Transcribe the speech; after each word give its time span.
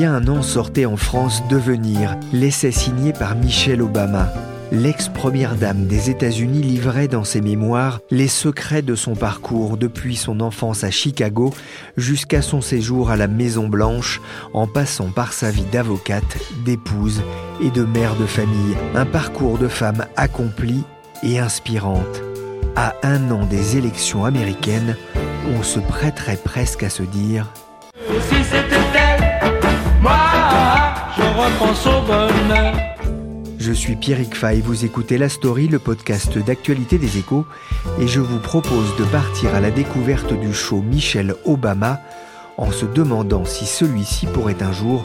Y 0.00 0.06
a 0.06 0.14
un 0.14 0.28
an 0.28 0.40
sortait 0.40 0.86
en 0.86 0.96
France 0.96 1.42
Devenir, 1.50 2.16
l'essai 2.32 2.70
signé 2.70 3.12
par 3.12 3.36
Michelle 3.36 3.82
Obama. 3.82 4.32
L'ex-première 4.72 5.56
dame 5.56 5.86
des 5.86 6.08
États-Unis 6.08 6.62
livrait 6.62 7.06
dans 7.06 7.22
ses 7.22 7.42
mémoires 7.42 8.00
les 8.10 8.26
secrets 8.26 8.80
de 8.80 8.94
son 8.94 9.14
parcours 9.14 9.76
depuis 9.76 10.16
son 10.16 10.40
enfance 10.40 10.84
à 10.84 10.90
Chicago 10.90 11.52
jusqu'à 11.98 12.40
son 12.40 12.62
séjour 12.62 13.10
à 13.10 13.18
la 13.18 13.28
Maison 13.28 13.68
Blanche, 13.68 14.22
en 14.54 14.66
passant 14.66 15.10
par 15.10 15.34
sa 15.34 15.50
vie 15.50 15.66
d'avocate, 15.70 16.38
d'épouse 16.64 17.20
et 17.62 17.68
de 17.68 17.84
mère 17.84 18.16
de 18.16 18.24
famille. 18.24 18.76
Un 18.94 19.04
parcours 19.04 19.58
de 19.58 19.68
femme 19.68 20.06
accomplie 20.16 20.82
et 21.22 21.38
inspirante. 21.38 22.22
À 22.74 22.94
un 23.02 23.30
an 23.30 23.44
des 23.44 23.76
élections 23.76 24.24
américaines, 24.24 24.96
on 25.58 25.62
se 25.62 25.78
prêterait 25.78 26.40
presque 26.42 26.84
à 26.84 26.88
se 26.88 27.02
dire 27.02 27.52
je 33.58 33.72
suis 33.72 33.94
Pierrick 33.94 34.34
Fay, 34.34 34.60
vous 34.60 34.84
écoutez 34.84 35.16
La 35.16 35.28
Story, 35.28 35.68
le 35.68 35.78
podcast 35.78 36.36
d'actualité 36.38 36.98
des 36.98 37.18
échos, 37.18 37.46
et 38.00 38.08
je 38.08 38.20
vous 38.20 38.40
propose 38.40 38.96
de 38.96 39.04
partir 39.04 39.54
à 39.54 39.60
la 39.60 39.70
découverte 39.70 40.32
du 40.32 40.52
show 40.52 40.82
Michelle 40.82 41.34
Obama 41.44 42.00
en 42.56 42.70
se 42.70 42.84
demandant 42.84 43.44
si 43.44 43.64
celui-ci 43.66 44.26
pourrait 44.26 44.62
un 44.62 44.72
jour 44.72 45.04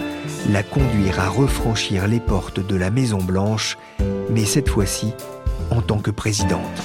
la 0.49 0.63
conduire 0.63 1.19
à 1.19 1.29
refranchir 1.29 2.07
les 2.07 2.19
portes 2.19 2.59
de 2.59 2.75
la 2.75 2.89
Maison 2.89 3.19
Blanche, 3.19 3.77
mais 4.29 4.45
cette 4.45 4.69
fois-ci 4.69 5.13
en 5.69 5.81
tant 5.81 5.99
que 5.99 6.11
présidente. 6.11 6.81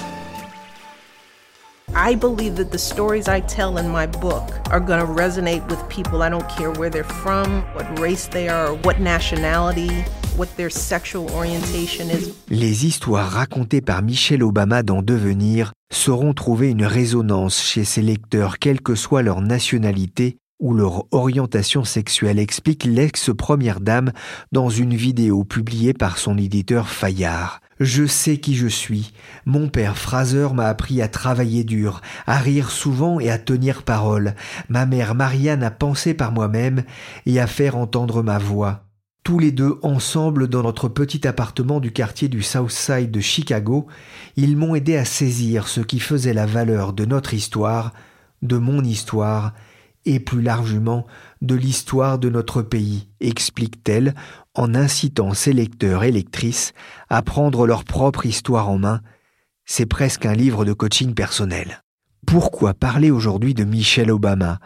I 2.03 2.15
believe 2.15 2.55
that 2.55 2.71
the 2.71 2.79
stories 2.79 3.27
I 3.27 3.41
tell 3.41 3.77
in 3.77 3.87
my 3.87 4.07
book 4.07 4.49
are 4.71 4.79
going 4.79 4.99
to 4.99 5.05
resonate 5.05 5.61
with 5.69 5.77
people. 5.87 6.23
I 6.23 6.31
don't 6.31 6.49
care 6.49 6.71
where 6.71 6.89
they're 6.89 7.03
from, 7.03 7.61
what 7.75 7.85
race 7.99 8.27
they 8.27 8.49
are, 8.49 8.73
what 8.83 8.99
nationality, 8.99 10.03
what 10.35 10.47
their 10.57 10.71
sexual 10.71 11.29
orientation 11.35 12.09
is. 12.09 12.33
Les 12.49 12.87
histoires 12.87 13.29
racontées 13.29 13.81
par 13.81 14.01
Michelle 14.01 14.41
Obama 14.41 14.81
dans 14.81 15.03
Devenir 15.03 15.73
sauront 15.93 16.33
trouver 16.33 16.71
une 16.71 16.85
résonance 16.85 17.61
chez 17.61 17.83
ses 17.83 18.01
lecteurs, 18.01 18.57
quelle 18.57 18.81
que 18.81 18.95
soit 18.95 19.21
leur 19.21 19.41
nationalité 19.41 20.37
ou 20.59 20.73
leur 20.73 21.05
orientation 21.11 21.83
sexuelle, 21.83 22.39
explique 22.39 22.83
l'ex-première 22.83 23.79
dame 23.79 24.11
dans 24.51 24.69
une 24.69 24.95
vidéo 24.95 25.43
publiée 25.43 25.93
par 25.93 26.17
son 26.17 26.39
éditeur 26.39 26.89
Fayard. 26.89 27.60
Je 27.83 28.05
sais 28.05 28.37
qui 28.37 28.53
je 28.53 28.67
suis. 28.67 29.11
Mon 29.47 29.67
père 29.67 29.97
Fraser 29.97 30.49
m'a 30.53 30.67
appris 30.67 31.01
à 31.01 31.07
travailler 31.07 31.63
dur, 31.63 32.01
à 32.27 32.37
rire 32.37 32.69
souvent 32.69 33.19
et 33.19 33.31
à 33.31 33.39
tenir 33.39 33.81
parole. 33.81 34.35
Ma 34.69 34.85
mère 34.85 35.15
Marianne 35.15 35.63
a 35.63 35.71
pensé 35.71 36.13
par 36.13 36.31
moi-même 36.31 36.83
et 37.25 37.39
à 37.39 37.47
faire 37.47 37.75
entendre 37.75 38.21
ma 38.21 38.37
voix. 38.37 38.83
Tous 39.23 39.39
les 39.39 39.51
deux 39.51 39.79
ensemble 39.81 40.47
dans 40.47 40.61
notre 40.61 40.89
petit 40.89 41.27
appartement 41.27 41.79
du 41.79 41.91
quartier 41.91 42.27
du 42.27 42.43
South 42.43 42.69
Side 42.69 43.09
de 43.09 43.19
Chicago, 43.19 43.87
ils 44.35 44.57
m'ont 44.57 44.75
aidé 44.75 44.95
à 44.95 45.03
saisir 45.03 45.67
ce 45.67 45.81
qui 45.81 45.99
faisait 45.99 46.35
la 46.35 46.45
valeur 46.45 46.93
de 46.93 47.05
notre 47.05 47.33
histoire, 47.33 47.93
de 48.43 48.57
mon 48.57 48.83
histoire 48.83 49.55
et 50.05 50.19
plus 50.19 50.41
largement 50.41 51.05
de 51.41 51.55
l'histoire 51.55 52.19
de 52.19 52.29
notre 52.29 52.61
pays, 52.61 53.07
explique-t-elle 53.19 54.13
en 54.55 54.75
incitant 54.75 55.33
ses 55.33 55.53
lecteurs 55.53 56.03
et 56.03 56.11
lectrices 56.11 56.73
à 57.09 57.21
prendre 57.21 57.67
leur 57.67 57.83
propre 57.83 58.25
histoire 58.25 58.69
en 58.69 58.77
main. 58.77 59.01
C'est 59.65 59.85
presque 59.85 60.25
un 60.25 60.33
livre 60.33 60.65
de 60.65 60.73
coaching 60.73 61.13
personnel. 61.13 61.83
Pourquoi 62.25 62.73
parler 62.73 63.11
aujourd'hui 63.11 63.53
de 63.53 63.63
Michelle 63.63 64.11
Obama? 64.11 64.59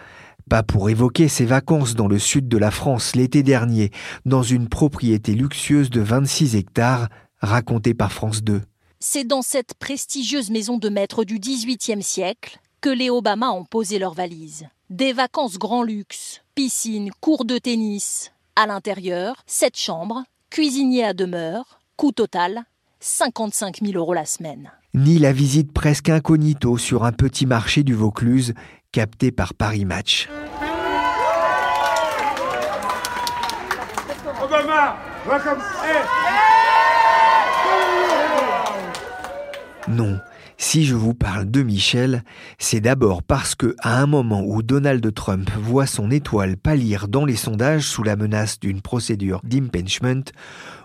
Pas 0.50 0.64
pour 0.64 0.90
évoquer 0.90 1.28
ses 1.28 1.46
vacances 1.46 1.96
dans 1.96 2.08
le 2.08 2.20
sud 2.20 2.48
de 2.48 2.58
la 2.58 2.72
France 2.72 3.16
l'été 3.16 3.42
dernier, 3.42 3.92
dans 4.26 4.44
une 4.44 4.70
propriété 4.70 5.34
luxueuse 5.34 5.90
de 5.90 6.02
26 6.02 6.56
hectares, 6.56 7.10
racontée 7.42 7.94
par 7.94 8.12
France 8.12 8.44
2. 8.44 8.62
C'est 9.00 9.24
dans 9.24 9.42
cette 9.42 9.74
prestigieuse 9.76 10.50
maison 10.52 10.78
de 10.78 10.90
maître 10.90 11.24
du 11.24 11.40
XVIIIe 11.40 12.04
siècle 12.04 12.60
que 12.86 12.92
les 12.92 13.10
Obama 13.10 13.50
ont 13.50 13.66
posé 13.66 13.98
leurs 13.98 14.14
valises. 14.14 14.68
Des 14.92 15.12
vacances 15.12 15.58
grand 15.58 15.82
luxe, 15.82 16.44
piscine, 16.54 17.10
cours 17.20 17.44
de 17.44 17.58
tennis, 17.58 18.32
à 18.56 18.68
l'intérieur, 18.68 19.38
sept 19.48 19.76
chambres, 19.76 20.24
cuisinier 20.52 21.04
à 21.04 21.14
demeure, 21.16 21.80
coût 21.96 22.12
total 22.12 22.66
55 23.00 23.80
000 23.82 23.94
euros 23.98 24.14
la 24.14 24.26
semaine. 24.26 24.72
Ni 24.94 25.18
la 25.18 25.34
visite 25.34 25.74
presque 25.74 26.10
incognito 26.10 26.78
sur 26.78 27.06
un 27.06 27.12
petit 27.12 27.48
marché 27.48 27.82
du 27.82 27.96
Vaucluse 27.96 28.54
capté 28.92 29.32
par 29.32 29.56
Paris 29.56 29.86
Match. 29.86 30.30
Non, 39.88 40.20
si 40.58 40.86
je 40.86 40.96
vous 40.96 41.14
parle 41.14 41.50
de 41.50 41.62
Michel, 41.62 42.24
c'est 42.58 42.80
d'abord 42.80 43.24
parce 43.24 43.56
que, 43.56 43.76
à 43.80 44.02
un 44.02 44.06
moment 44.06 44.44
où 44.46 44.64
Donald 44.64 45.14
Trump 45.14 45.50
voit 45.60 45.86
son 45.86 46.12
étoile 46.12 46.58
pâlir 46.58 47.08
dans 47.08 47.26
les 47.26 47.36
sondages 47.36 47.84
sous 47.84 48.04
la 48.04 48.16
menace 48.16 48.60
d'une 48.60 48.82
procédure 48.82 49.42
d'impeachment, 49.44 50.24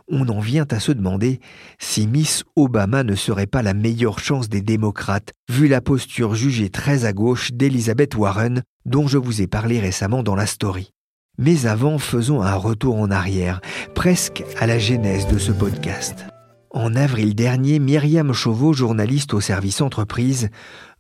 on 0.08 0.28
en 0.28 0.41
vient 0.41 0.66
à 0.70 0.81
se 0.81 0.92
demander 0.92 1.41
si 1.78 2.06
Miss 2.06 2.44
Obama 2.56 3.04
ne 3.04 3.14
serait 3.14 3.47
pas 3.47 3.62
la 3.62 3.75
meilleure 3.75 4.19
chance 4.19 4.48
des 4.48 4.62
démocrates, 4.62 5.32
vu 5.48 5.69
la 5.69 5.81
posture 5.81 6.34
jugée 6.34 6.69
très 6.69 7.04
à 7.04 7.12
gauche 7.12 7.52
d'Elizabeth 7.52 8.16
Warren, 8.16 8.62
dont 8.87 9.06
je 9.06 9.19
vous 9.19 9.41
ai 9.41 9.47
parlé 9.47 9.78
récemment 9.78 10.22
dans 10.22 10.34
la 10.34 10.47
story. 10.47 10.91
Mais 11.38 11.66
avant, 11.66 11.98
faisons 11.98 12.42
un 12.42 12.56
retour 12.56 12.97
en 12.97 13.10
arrière, 13.10 13.60
presque 13.94 14.42
à 14.58 14.66
la 14.66 14.78
genèse 14.78 15.28
de 15.28 15.38
ce 15.38 15.52
podcast. 15.52 16.26
En 16.72 16.94
avril 16.94 17.34
dernier, 17.34 17.81
Myriam 17.81 18.32
Chauveau, 18.32 18.72
journaliste 18.72 19.34
au 19.34 19.41
service 19.41 19.81
entreprise, 19.81 20.50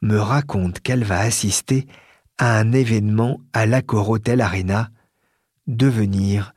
me 0.02 0.18
raconte 0.18 0.80
qu'elle 0.80 1.04
va 1.04 1.20
assister 1.20 1.86
à 2.38 2.58
un 2.58 2.72
événement 2.72 3.40
à 3.52 3.66
l'Accor 3.66 4.10
Hotel 4.10 4.40
Arena, 4.40 4.88
devenir 5.68 6.54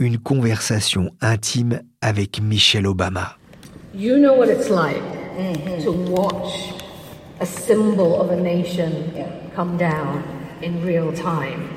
une 0.00 0.18
conversation 0.18 1.12
intime 1.20 1.80
avec 2.00 2.42
Michelle 2.42 2.88
Obama. 2.88 3.36
You 3.94 4.16
know 4.16 4.34
what 4.34 4.48
it's 4.48 4.68
like 4.68 5.00
to 5.84 5.92
watch 5.92 6.74
a 7.40 7.46
symbol 7.46 8.20
of 8.20 8.30
a 8.30 8.36
nation 8.36 8.90
come 9.54 9.76
down 9.78 10.24
in 10.60 10.84
real 10.84 11.12
time. 11.12 11.68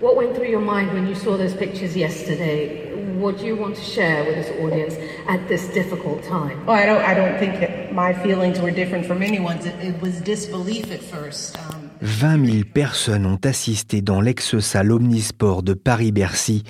What 0.00 0.16
went 0.16 0.34
through 0.34 0.50
your 0.50 0.60
mind 0.60 0.92
when 0.92 1.08
you 1.08 1.14
saw 1.14 1.38
those 1.38 1.54
pictures 1.54 1.96
yesterday? 1.96 2.87
What 3.16 3.40
you 3.42 3.56
want 3.56 3.76
to 3.76 3.82
share 3.82 4.24
with 4.24 4.36
this 4.36 4.50
audience 4.60 4.96
at 5.28 5.46
this 5.48 5.68
difficult 5.68 6.22
time? 6.22 6.64
Well, 6.66 6.76
I 6.76 6.86
don't, 6.86 7.02
I 7.02 7.14
don't 7.14 7.38
think 7.38 7.60
that 7.60 7.92
my 7.92 8.12
feelings 8.12 8.60
were 8.60 8.70
different 8.70 9.06
from 9.06 9.22
anyone's. 9.22 9.66
It, 9.66 9.74
it 9.80 10.00
was 10.00 10.20
disbelief 10.20 10.90
at 10.92 11.02
first. 11.02 11.56
Um, 11.58 11.90
20 12.00 12.46
000 12.46 12.64
personnes 12.72 13.26
ont 13.26 13.40
assisté 13.44 14.02
dans 14.02 14.20
l'ex-salle 14.20 14.92
Omnisport 14.92 15.62
de 15.62 15.74
Paris-Bercy 15.74 16.62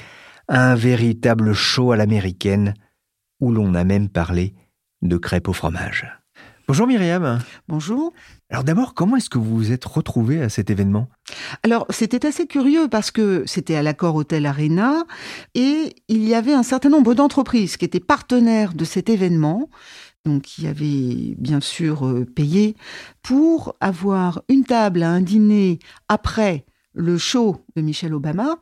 à 0.49 0.71
un 0.71 0.75
véritable 0.75 1.53
show 1.53 1.93
à 1.93 1.97
l'américaine 1.97 2.75
où 3.41 3.53
l'on 3.53 3.75
a 3.75 3.85
même 3.85 4.09
parlé 4.09 4.55
de 5.03 5.17
crêpes 5.17 5.49
au 5.49 5.53
fromage. 5.53 6.18
Bonjour 6.69 6.87
Myriam. 6.87 7.39
Bonjour. 7.67 8.13
Alors 8.51 8.63
d'abord, 8.63 8.93
comment 8.93 9.17
est-ce 9.17 9.31
que 9.31 9.39
vous 9.39 9.57
vous 9.57 9.73
êtes 9.73 9.87
retrouvée 9.87 10.43
à 10.43 10.51
cet 10.51 10.69
événement? 10.69 11.09
Alors 11.63 11.87
c'était 11.89 12.27
assez 12.27 12.47
curieux 12.47 12.89
parce 12.89 13.11
que 13.11 13.43
c'était 13.47 13.75
à 13.75 13.83
l'accord 13.83 14.17
Hôtel 14.17 14.45
Arena 14.45 15.07
et 15.55 15.95
il 16.09 16.29
y 16.29 16.35
avait 16.35 16.53
un 16.53 16.63
certain 16.63 16.91
nombre 16.91 17.15
d'entreprises 17.15 17.79
qui 17.79 17.87
étaient 17.87 18.01
partenaires 18.01 18.75
de 18.75 18.85
cet 18.85 19.09
événement 19.09 19.71
donc 20.27 20.43
qui 20.43 20.67
avaient 20.67 21.37
bien 21.39 21.61
sûr 21.61 22.07
euh, 22.07 22.27
payé 22.27 22.77
pour 23.23 23.75
avoir 23.81 24.43
une 24.51 24.65
table 24.65 25.05
à 25.05 25.09
un 25.09 25.23
dîner 25.23 25.79
après 26.09 26.67
le 26.93 27.17
show 27.17 27.65
de 27.77 27.81
Michelle 27.81 28.13
Obama 28.13 28.57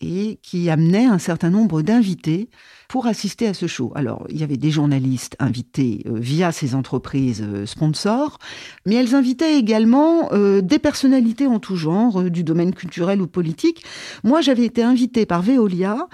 et 0.00 0.38
qui 0.42 0.68
amenait 0.68 1.06
un 1.06 1.18
certain 1.18 1.50
nombre 1.50 1.82
d'invités 1.82 2.50
pour 2.88 3.06
assister 3.06 3.46
à 3.48 3.54
ce 3.54 3.66
show. 3.66 3.92
Alors, 3.94 4.26
il 4.28 4.38
y 4.38 4.44
avait 4.44 4.56
des 4.56 4.70
journalistes 4.70 5.36
invités 5.38 6.02
euh, 6.06 6.18
via 6.18 6.52
ces 6.52 6.74
entreprises 6.74 7.42
euh, 7.44 7.66
sponsors, 7.66 8.38
mais 8.84 8.94
elles 8.94 9.14
invitaient 9.14 9.58
également 9.58 10.32
euh, 10.32 10.60
des 10.60 10.78
personnalités 10.78 11.46
en 11.46 11.58
tout 11.58 11.76
genre, 11.76 12.24
du 12.24 12.44
domaine 12.44 12.74
culturel 12.74 13.20
ou 13.22 13.26
politique. 13.26 13.84
Moi, 14.22 14.40
j'avais 14.40 14.64
été 14.64 14.82
invitée 14.82 15.26
par 15.26 15.42
Veolia 15.42 16.08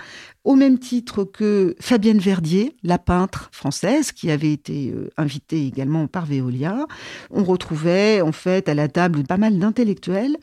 au 0.44 0.56
même 0.56 0.79
titre 0.79 1.25
que 1.25 1.76
Fabienne 1.79 2.19
Verdier, 2.19 2.75
la 2.82 2.99
peintre 2.99 3.49
française, 3.52 4.11
qui 4.11 4.31
avait 4.31 4.52
été 4.52 4.93
invitée 5.17 5.67
également 5.67 6.08
par 6.08 6.26
Veolia. 6.26 6.87
On 7.31 7.44
retrouvait 7.44 8.20
en 8.23 8.32
fait 8.32 8.69
à 8.69 8.75
la 8.75 8.88
table 8.88 9.23
pas 9.23 9.37
mal 9.37 9.56
d'intellectuels, 9.61 10.37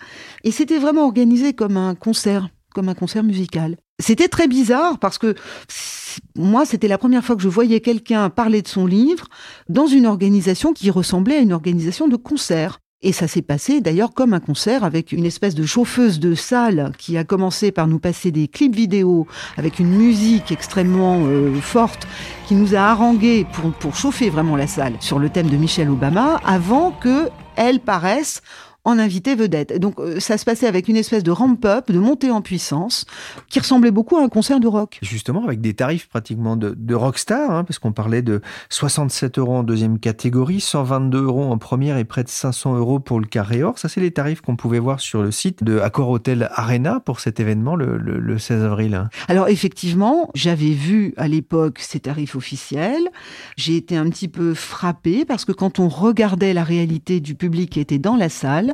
et 0.45 0.51
c'était 0.51 0.79
vraiment 0.79 1.03
organisé 1.03 1.51
comme 1.51 1.75
un 1.75 1.95
concert 1.95 2.47
comme 2.79 2.87
un 2.87 2.93
concert 2.93 3.25
musical. 3.25 3.75
C'était 3.99 4.29
très 4.29 4.47
bizarre 4.47 4.99
parce 4.99 5.17
que 5.17 5.35
moi, 6.37 6.65
c'était 6.65 6.87
la 6.87 6.97
première 6.97 7.25
fois 7.25 7.35
que 7.35 7.41
je 7.41 7.49
voyais 7.49 7.81
quelqu'un 7.81 8.29
parler 8.29 8.61
de 8.61 8.69
son 8.69 8.85
livre 8.85 9.27
dans 9.67 9.85
une 9.85 10.05
organisation 10.05 10.71
qui 10.71 10.89
ressemblait 10.89 11.35
à 11.35 11.41
une 11.41 11.51
organisation 11.51 12.07
de 12.07 12.15
concert. 12.15 12.79
Et 13.01 13.11
ça 13.11 13.27
s'est 13.27 13.41
passé 13.41 13.81
d'ailleurs 13.81 14.13
comme 14.13 14.33
un 14.33 14.39
concert 14.39 14.85
avec 14.85 15.11
une 15.11 15.25
espèce 15.25 15.55
de 15.55 15.65
chauffeuse 15.65 16.21
de 16.21 16.35
salle 16.35 16.93
qui 16.97 17.17
a 17.17 17.25
commencé 17.25 17.73
par 17.73 17.87
nous 17.87 17.99
passer 17.99 18.31
des 18.31 18.47
clips 18.47 18.75
vidéo 18.75 19.27
avec 19.57 19.79
une 19.79 19.89
musique 19.89 20.49
extrêmement 20.53 21.25
euh, 21.25 21.53
forte 21.59 22.07
qui 22.47 22.55
nous 22.55 22.75
a 22.75 22.79
harangué 22.79 23.45
pour, 23.51 23.73
pour 23.73 23.97
chauffer 23.97 24.29
vraiment 24.29 24.55
la 24.55 24.67
salle 24.67 24.93
sur 25.01 25.19
le 25.19 25.29
thème 25.29 25.49
de 25.49 25.57
Michelle 25.57 25.89
Obama 25.89 26.39
avant 26.45 26.91
que 26.91 27.27
elle 27.57 27.81
paraisse 27.81 28.41
en 28.85 28.97
invité 28.97 29.35
vedette. 29.35 29.77
Donc 29.79 29.99
euh, 29.99 30.19
ça 30.19 30.37
se 30.37 30.45
passait 30.45 30.67
avec 30.67 30.87
une 30.87 30.95
espèce 30.95 31.23
de 31.23 31.31
ramp-up, 31.31 31.91
de 31.91 31.99
montée 31.99 32.31
en 32.31 32.41
puissance, 32.41 33.05
qui 33.49 33.59
ressemblait 33.59 33.91
beaucoup 33.91 34.17
à 34.17 34.23
un 34.23 34.29
concert 34.29 34.59
de 34.59 34.67
rock. 34.67 34.99
Justement, 35.01 35.43
avec 35.43 35.61
des 35.61 35.73
tarifs 35.73 36.07
pratiquement 36.07 36.55
de, 36.55 36.73
de 36.77 36.95
rockstar, 36.95 37.51
hein, 37.51 37.63
parce 37.63 37.79
qu'on 37.79 37.91
parlait 37.91 38.21
de 38.21 38.41
67 38.69 39.37
euros 39.39 39.57
en 39.57 39.63
deuxième 39.63 39.99
catégorie, 39.99 40.61
122 40.61 41.23
euros 41.23 41.43
en 41.43 41.57
première 41.57 41.97
et 41.97 42.05
près 42.05 42.23
de 42.23 42.29
500 42.29 42.75
euros 42.77 42.99
pour 42.99 43.19
le 43.19 43.27
carré 43.27 43.63
or. 43.63 43.77
Ça, 43.77 43.89
c'est 43.89 44.01
les 44.01 44.11
tarifs 44.11 44.41
qu'on 44.41 44.55
pouvait 44.55 44.79
voir 44.79 44.99
sur 44.99 45.21
le 45.21 45.31
site 45.31 45.63
de 45.63 45.79
Accor 45.79 46.09
Hotel 46.09 46.49
Arena 46.53 46.99
pour 46.99 47.19
cet 47.19 47.39
événement 47.39 47.75
le, 47.75 47.97
le 47.97 48.39
16 48.39 48.63
avril. 48.63 49.09
Alors 49.27 49.47
effectivement, 49.49 50.29
j'avais 50.35 50.71
vu 50.71 51.13
à 51.17 51.27
l'époque 51.27 51.79
ces 51.79 51.99
tarifs 51.99 52.35
officiels. 52.35 53.09
J'ai 53.57 53.75
été 53.75 53.97
un 53.97 54.09
petit 54.09 54.27
peu 54.27 54.53
frappée 54.53 55.25
parce 55.25 55.45
que 55.45 55.51
quand 55.51 55.79
on 55.79 55.87
regardait 55.87 56.53
la 56.53 56.63
réalité 56.63 57.19
du 57.19 57.35
public 57.35 57.71
qui 57.71 57.79
était 57.79 57.99
dans 57.99 58.15
la 58.15 58.29
salle, 58.29 58.68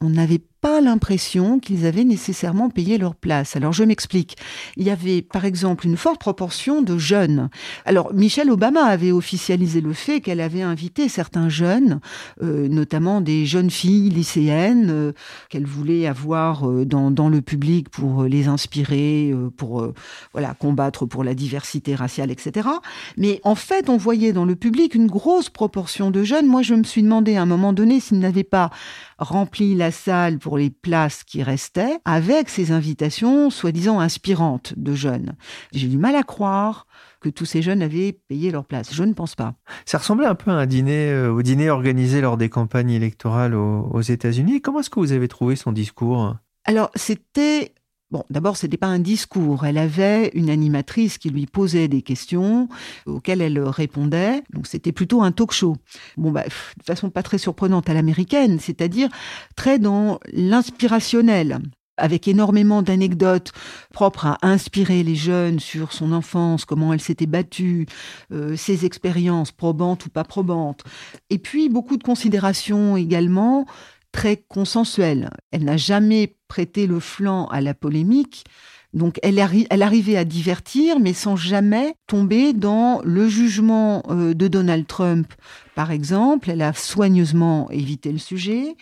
on 0.00 0.10
n'avait 0.10 0.42
pas 0.64 0.80
l'impression 0.80 1.58
qu'ils 1.58 1.84
avaient 1.84 2.04
nécessairement 2.04 2.70
payé 2.70 2.96
leur 2.96 3.16
place. 3.16 3.54
Alors 3.54 3.74
je 3.74 3.84
m'explique. 3.84 4.38
Il 4.78 4.84
y 4.84 4.90
avait 4.90 5.20
par 5.20 5.44
exemple 5.44 5.86
une 5.86 5.98
forte 5.98 6.18
proportion 6.18 6.80
de 6.80 6.96
jeunes. 6.96 7.50
Alors 7.84 8.14
Michelle 8.14 8.50
Obama 8.50 8.82
avait 8.84 9.12
officialisé 9.12 9.82
le 9.82 9.92
fait 9.92 10.22
qu'elle 10.22 10.40
avait 10.40 10.62
invité 10.62 11.10
certains 11.10 11.50
jeunes, 11.50 12.00
euh, 12.42 12.66
notamment 12.66 13.20
des 13.20 13.44
jeunes 13.44 13.68
filles 13.68 14.08
lycéennes 14.08 14.88
euh, 14.88 15.12
qu'elle 15.50 15.66
voulait 15.66 16.06
avoir 16.06 16.66
euh, 16.66 16.86
dans, 16.86 17.10
dans, 17.10 17.28
le 17.28 17.42
public 17.42 17.90
pour 17.90 18.22
les 18.22 18.48
inspirer, 18.48 19.34
pour 19.58 19.86
voilà 20.32 20.54
combattre 20.54 21.04
pour 21.04 21.24
la 21.24 21.34
diversité 21.34 21.94
raciale, 21.94 22.30
etc. 22.30 22.70
Mais 23.18 23.38
en 23.44 23.54
fait, 23.54 23.90
on 23.90 23.98
voyait 23.98 24.32
dans 24.32 24.46
le 24.46 24.56
public 24.56 24.94
une 24.94 25.08
grosse 25.08 25.50
proportion 25.50 26.10
de 26.10 26.22
jeunes. 26.22 26.46
Moi, 26.46 26.62
je 26.62 26.72
me 26.72 26.84
suis 26.84 27.02
demandé 27.02 27.36
à 27.36 27.42
un 27.42 27.46
moment 27.46 27.74
donné 27.74 28.00
s'ils 28.00 28.18
n'avaient 28.18 28.44
pas 28.44 28.70
rempli 29.18 29.74
la 29.74 29.90
salle 29.90 30.38
pour 30.38 30.53
les 30.58 30.70
places 30.70 31.24
qui 31.24 31.42
restaient 31.42 31.98
avec 32.04 32.48
ces 32.48 32.72
invitations 32.72 33.50
soi-disant 33.50 34.00
inspirantes 34.00 34.74
de 34.76 34.94
jeunes. 34.94 35.36
J'ai 35.72 35.88
du 35.88 35.98
mal 35.98 36.16
à 36.16 36.22
croire 36.22 36.86
que 37.20 37.28
tous 37.28 37.46
ces 37.46 37.62
jeunes 37.62 37.82
avaient 37.82 38.12
payé 38.28 38.50
leur 38.50 38.64
place. 38.64 38.92
Je 38.92 39.02
ne 39.02 39.12
pense 39.12 39.34
pas. 39.34 39.54
Ça 39.86 39.98
ressemblait 39.98 40.26
un 40.26 40.34
peu 40.34 40.50
à 40.50 40.54
un 40.54 40.66
dîner, 40.66 41.10
euh, 41.10 41.32
au 41.32 41.42
dîner 41.42 41.70
organisé 41.70 42.20
lors 42.20 42.36
des 42.36 42.48
campagnes 42.48 42.90
électorales 42.90 43.54
aux, 43.54 43.88
aux 43.90 44.02
États-Unis. 44.02 44.60
Comment 44.60 44.80
est-ce 44.80 44.90
que 44.90 45.00
vous 45.00 45.12
avez 45.12 45.28
trouvé 45.28 45.56
son 45.56 45.72
discours? 45.72 46.36
Alors, 46.64 46.90
c'était 46.94 47.74
Bon, 48.14 48.22
d'abord, 48.30 48.56
c'était 48.56 48.76
pas 48.76 48.86
un 48.86 49.00
discours. 49.00 49.66
Elle 49.66 49.76
avait 49.76 50.30
une 50.34 50.48
animatrice 50.48 51.18
qui 51.18 51.30
lui 51.30 51.46
posait 51.46 51.88
des 51.88 52.00
questions 52.00 52.68
auxquelles 53.06 53.40
elle 53.40 53.58
répondait. 53.58 54.44
Donc, 54.52 54.68
c'était 54.68 54.92
plutôt 54.92 55.24
un 55.24 55.32
talk 55.32 55.50
show. 55.50 55.74
Bon, 56.16 56.30
bah, 56.30 56.44
de 56.44 56.84
façon 56.84 57.10
pas 57.10 57.24
très 57.24 57.38
surprenante 57.38 57.90
à 57.90 57.92
l'américaine, 57.92 58.60
c'est-à-dire 58.60 59.08
très 59.56 59.80
dans 59.80 60.20
l'inspirationnel 60.32 61.58
avec 61.96 62.28
énormément 62.28 62.82
d'anecdotes 62.82 63.52
propres 63.92 64.26
à 64.26 64.38
inspirer 64.42 65.02
les 65.02 65.14
jeunes 65.14 65.60
sur 65.60 65.92
son 65.92 66.12
enfance, 66.12 66.64
comment 66.64 66.92
elle 66.92 67.00
s'était 67.00 67.26
battue, 67.26 67.86
euh, 68.32 68.56
ses 68.56 68.84
expériences 68.84 69.52
probantes 69.52 70.06
ou 70.06 70.10
pas 70.10 70.24
probantes. 70.24 70.82
Et 71.30 71.38
puis 71.38 71.68
beaucoup 71.68 71.96
de 71.96 72.02
considérations 72.02 72.96
également 72.96 73.66
très 74.14 74.36
consensuelle. 74.36 75.28
Elle 75.50 75.64
n'a 75.64 75.76
jamais 75.76 76.36
prêté 76.46 76.86
le 76.86 77.00
flanc 77.00 77.46
à 77.46 77.60
la 77.60 77.74
polémique. 77.74 78.44
Donc 78.92 79.18
elle, 79.24 79.40
elle 79.70 79.82
arrivait 79.82 80.16
à 80.16 80.24
divertir, 80.24 81.00
mais 81.00 81.12
sans 81.12 81.34
jamais 81.34 81.96
tomber 82.06 82.52
dans 82.52 83.00
le 83.02 83.28
jugement 83.28 84.04
euh, 84.08 84.32
de 84.32 84.46
Donald 84.46 84.86
Trump, 84.86 85.34
par 85.74 85.90
exemple. 85.90 86.48
Elle 86.48 86.62
a 86.62 86.72
soigneusement 86.72 87.68
évité 87.72 88.12
le 88.12 88.18
sujet. 88.18 88.76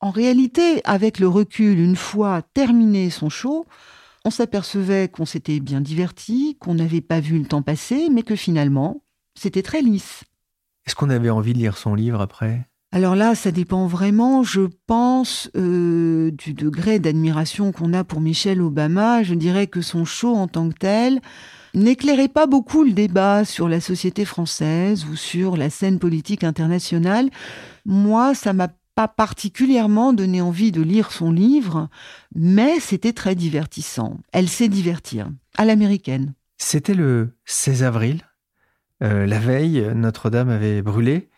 En 0.00 0.10
réalité, 0.10 0.80
avec 0.84 1.18
le 1.18 1.28
recul, 1.28 1.78
une 1.78 1.96
fois 1.96 2.40
terminé 2.54 3.10
son 3.10 3.28
show, 3.28 3.66
on 4.24 4.30
s'apercevait 4.30 5.08
qu'on 5.08 5.26
s'était 5.26 5.60
bien 5.60 5.82
diverti, 5.82 6.56
qu'on 6.58 6.74
n'avait 6.74 7.02
pas 7.02 7.20
vu 7.20 7.38
le 7.38 7.44
temps 7.44 7.60
passer, 7.60 8.08
mais 8.10 8.22
que 8.22 8.34
finalement, 8.34 9.02
c'était 9.34 9.62
très 9.62 9.82
lisse. 9.82 10.24
Est-ce 10.86 10.94
qu'on 10.94 11.10
avait 11.10 11.28
envie 11.28 11.52
de 11.52 11.58
lire 11.58 11.76
son 11.76 11.94
livre 11.94 12.22
après? 12.22 12.69
Alors 12.92 13.14
là, 13.14 13.36
ça 13.36 13.52
dépend 13.52 13.86
vraiment, 13.86 14.42
je 14.42 14.62
pense, 14.88 15.48
euh, 15.56 16.32
du 16.32 16.54
degré 16.54 16.98
d'admiration 16.98 17.70
qu'on 17.70 17.92
a 17.92 18.02
pour 18.02 18.20
Michelle 18.20 18.60
Obama. 18.60 19.22
Je 19.22 19.34
dirais 19.34 19.68
que 19.68 19.80
son 19.80 20.04
show 20.04 20.34
en 20.34 20.48
tant 20.48 20.68
que 20.68 20.78
tel 20.78 21.20
n'éclairait 21.72 22.26
pas 22.26 22.48
beaucoup 22.48 22.82
le 22.82 22.90
débat 22.90 23.44
sur 23.44 23.68
la 23.68 23.80
société 23.80 24.24
française 24.24 25.06
ou 25.06 25.14
sur 25.14 25.56
la 25.56 25.70
scène 25.70 26.00
politique 26.00 26.42
internationale. 26.42 27.30
Moi, 27.86 28.34
ça 28.34 28.52
m'a 28.52 28.68
pas 28.96 29.06
particulièrement 29.06 30.12
donné 30.12 30.40
envie 30.40 30.72
de 30.72 30.82
lire 30.82 31.12
son 31.12 31.30
livre, 31.30 31.88
mais 32.34 32.80
c'était 32.80 33.12
très 33.12 33.36
divertissant. 33.36 34.18
Elle 34.32 34.48
sait 34.48 34.68
divertir, 34.68 35.30
à 35.56 35.64
l'américaine. 35.64 36.34
C'était 36.58 36.94
le 36.94 37.36
16 37.44 37.84
avril. 37.84 38.22
Euh, 39.04 39.26
la 39.26 39.38
veille, 39.38 39.92
Notre-Dame 39.94 40.50
avait 40.50 40.82
brûlé. 40.82 41.29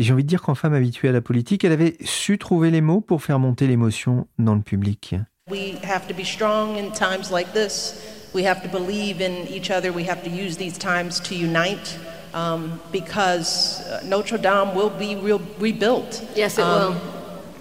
Et 0.00 0.02
j'ai 0.02 0.14
envie 0.14 0.24
de 0.24 0.28
dire 0.28 0.40
qu'en 0.40 0.54
femme 0.54 0.72
habituée 0.72 1.10
à 1.10 1.12
la 1.12 1.20
politique, 1.20 1.62
elle 1.62 1.72
avait 1.72 1.98
su 2.06 2.38
trouver 2.38 2.70
les 2.70 2.80
mots 2.80 3.02
pour 3.02 3.22
faire 3.22 3.38
monter 3.38 3.66
l'émotion 3.66 4.26
dans 4.38 4.54
le 4.54 4.62
public. 4.62 5.14
We 5.50 5.74
have 5.84 6.08
to 6.08 6.14
be 6.14 6.24
strong 6.24 6.78
in 6.78 6.90
times 6.92 7.30
like 7.30 7.52
this. 7.52 8.00
We 8.34 8.46
have 8.46 8.62
to 8.62 8.68
believe 8.70 9.20
in 9.20 9.46
each 9.54 9.70
other. 9.70 9.92
We 9.92 10.08
have 10.08 10.22
to 10.22 10.30
use 10.30 10.56
these 10.56 10.78
times 10.78 11.20
to 11.24 11.34
unite. 11.34 11.98
Um, 12.32 12.80
because 12.90 13.82
uh, 13.90 14.00
Notre 14.06 14.38
Dame 14.38 14.74
will 14.74 14.88
be 14.88 15.16
re 15.16 15.38
rebuilt. 15.58 16.24
Yes, 16.34 16.56
it 16.56 16.64
um, 16.64 16.94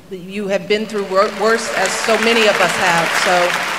will. 0.09 0.17
You 0.17 0.47
have 0.47 0.69
been 0.69 0.85
through 0.85 1.07
worse, 1.11 1.67
as 1.75 1.91
so 1.91 2.17
many 2.23 2.47
of 2.47 2.55
us 2.61 2.71
have. 2.77 3.09
So 3.25 3.78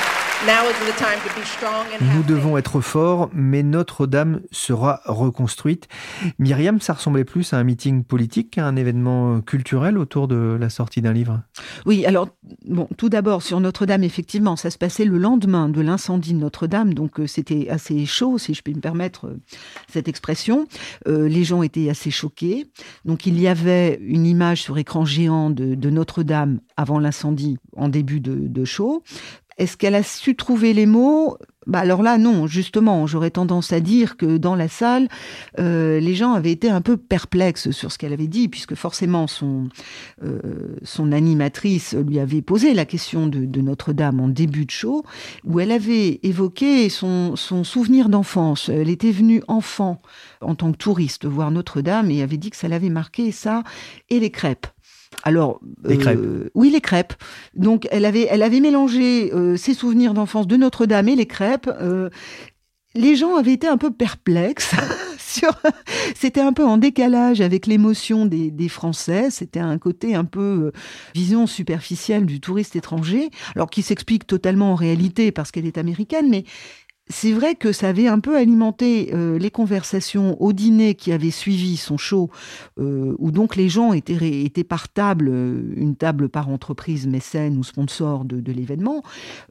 nous 2.01 2.23
devons 2.23 2.57
être 2.57 2.81
forts, 2.81 3.29
mais 3.35 3.63
Notre-Dame 3.63 4.41
sera 4.51 5.03
reconstruite. 5.05 5.87
Myriam, 6.39 6.81
ça 6.81 6.95
ressemblait 6.95 7.25
plus 7.25 7.53
à 7.53 7.59
un 7.59 7.65
meeting 7.65 8.05
politique 8.05 8.53
qu'à 8.53 8.67
un 8.67 8.75
événement 8.77 9.43
culturel 9.43 9.99
autour 9.99 10.29
de 10.29 10.57
la 10.59 10.71
sortie 10.71 11.03
d'un 11.03 11.13
livre? 11.13 11.43
Oui, 11.85 12.07
alors, 12.07 12.29
bon, 12.67 12.89
tout 12.97 13.11
d'abord, 13.11 13.43
sur 13.43 13.61
Notre-Dame, 13.61 14.03
effectivement, 14.03 14.57
ça 14.57 14.71
se 14.71 14.79
passait 14.79 15.05
le 15.05 15.19
lendemain 15.19 15.69
de 15.69 15.83
l'incendie 15.83 16.33
de 16.33 16.39
Notre-Dame, 16.39 16.95
donc 16.95 17.21
euh, 17.21 17.27
c'était 17.27 17.69
assez 17.69 18.07
chaud, 18.07 18.39
si 18.39 18.55
je 18.55 18.63
puis 18.63 18.75
me 18.75 18.81
permettre 18.81 19.27
euh, 19.27 19.41
cette 19.89 20.09
expression. 20.09 20.67
Euh, 21.07 21.29
les 21.29 21.45
gens 21.45 21.63
étaient 21.63 21.91
assez 21.91 22.11
choqués. 22.11 22.67
Donc, 23.05 23.27
il 23.27 23.39
y 23.39 23.47
avait 23.47 24.01
une 24.03 24.25
image 24.25 24.63
sur 24.63 24.79
écran 24.79 25.05
géant 25.05 25.51
de, 25.51 25.91
Notre-Dame 25.91 26.61
avant 26.79 26.99
l'incendie, 26.99 27.59
en 27.77 27.89
début 27.89 28.21
de, 28.21 28.49
de 28.49 28.65
show 28.65 29.03
Est-ce 29.61 29.77
qu'elle 29.77 29.95
a 29.95 30.03
su 30.03 30.37
trouver 30.37 30.73
les 30.73 30.87
mots? 30.87 31.37
Bah 31.67 31.81
alors 31.81 32.03
là, 32.03 32.17
non, 32.17 32.47
justement, 32.47 33.07
j'aurais 33.07 33.31
tendance 33.31 33.75
à 33.75 33.81
dire 33.81 34.17
que 34.17 34.39
dans 34.39 34.55
la 34.55 34.69
salle, 34.69 35.07
euh, 35.59 36.01
les 36.01 36.15
gens 36.15 36.33
avaient 36.33 36.51
été 36.51 36.71
un 36.71 36.81
peu 36.81 36.97
perplexes 36.97 37.71
sur 37.71 37.93
ce 37.93 37.99
qu'elle 37.99 38.15
avait 38.15 38.27
dit, 38.27 38.49
puisque 38.49 38.75
forcément 38.75 39.27
son, 39.27 39.69
euh, 40.25 40.79
son 40.83 41.13
animatrice 41.13 41.95
lui 41.95 42.19
avait 42.19 42.41
posé 42.41 42.73
la 42.73 42.87
question 42.87 43.27
de, 43.27 43.61
Notre-Dame 43.61 44.19
en 44.19 44.29
début 44.29 44.65
de 44.65 44.71
show, 44.71 45.05
où 45.45 45.61
elle 45.61 45.73
avait 45.73 46.21
évoqué 46.23 46.89
son, 46.89 47.37
son 47.37 47.63
souvenir 47.63 48.09
d'enfance. 48.09 48.71
Elle 48.71 48.89
était 48.89 49.13
venue 49.13 49.43
enfant 49.47 50.01
en 50.41 50.55
tant 50.55 50.73
que 50.73 50.79
touriste 50.79 51.27
voir 51.27 51.51
Notre-Dame 51.51 52.11
et 52.11 52.23
avait 52.23 52.39
dit 52.39 52.49
que 52.49 52.57
ça 52.57 52.69
l'avait 52.69 52.89
marqué, 52.89 53.31
ça, 53.31 53.63
et 54.09 54.21
les 54.21 54.31
crêpes. 54.31 54.67
Alors, 55.23 55.61
les 55.85 55.99
crêpes. 55.99 56.19
Euh, 56.19 56.51
oui, 56.55 56.71
les 56.71 56.81
crêpes. 56.81 57.15
Donc, 57.55 57.87
elle 57.91 58.05
avait, 58.05 58.27
elle 58.31 58.43
avait 58.43 58.61
mélangé 58.61 59.33
euh, 59.33 59.57
ses 59.57 59.75
souvenirs 59.75 60.15
d'enfance 60.15 60.47
de 60.47 60.57
Notre-Dame 60.57 61.09
et 61.09 61.17
les 61.17 61.27
crêpes. 61.27 61.71
Euh, 61.81 62.11
les 62.95 63.17
gens 63.17 63.37
avaient 63.37 63.53
été 63.53 63.67
un 63.67 63.77
peu 63.77 63.91
perplexes. 63.91 64.75
sur... 65.19 65.51
C'était 66.17 66.41
un 66.41 66.53
peu 66.53 66.65
en 66.65 66.77
décalage 66.77 67.41
avec 67.41 67.67
l'émotion 67.67 68.27
des, 68.27 68.51
des, 68.51 68.69
Français. 68.69 69.31
C'était 69.31 69.61
un 69.61 69.79
côté 69.79 70.15
un 70.15 70.25
peu 70.25 70.73
vision 71.15 71.47
superficielle 71.47 72.27
du 72.27 72.41
touriste 72.41 72.75
étranger, 72.75 73.31
alors 73.55 73.71
qui 73.71 73.83
s'explique 73.83 74.27
totalement 74.27 74.73
en 74.73 74.75
réalité 74.75 75.31
parce 75.31 75.51
qu'elle 75.51 75.67
est 75.67 75.79
américaine, 75.79 76.29
mais 76.29 76.45
c'est 77.11 77.33
vrai 77.33 77.57
que 77.57 77.73
ça 77.73 77.89
avait 77.89 78.07
un 78.07 78.21
peu 78.21 78.37
alimenté 78.37 79.11
euh, 79.13 79.39
les 79.39 79.51
conversations 79.51 80.41
au 80.41 80.53
dîner 80.53 80.95
qui 80.95 81.13
avait 81.13 81.31
suivi 81.31 81.77
son 81.77 81.99
show, 81.99 82.31
euh, 82.79 83.15
où 83.19 83.33
donc 83.33 83.57
les 83.57 83.69
gens 83.69 83.93
étaient, 83.93 84.45
étaient 84.45 84.65
par 84.65 84.89
table, 84.89 85.29
euh, 85.29 85.73
une 85.77 85.97
table 85.97 86.29
par 86.29 86.49
entreprise 86.49 87.07
mécène 87.07 87.59
ou 87.59 87.65
sponsor 87.65 88.25
de, 88.25 88.53
l'événement, 88.53 89.03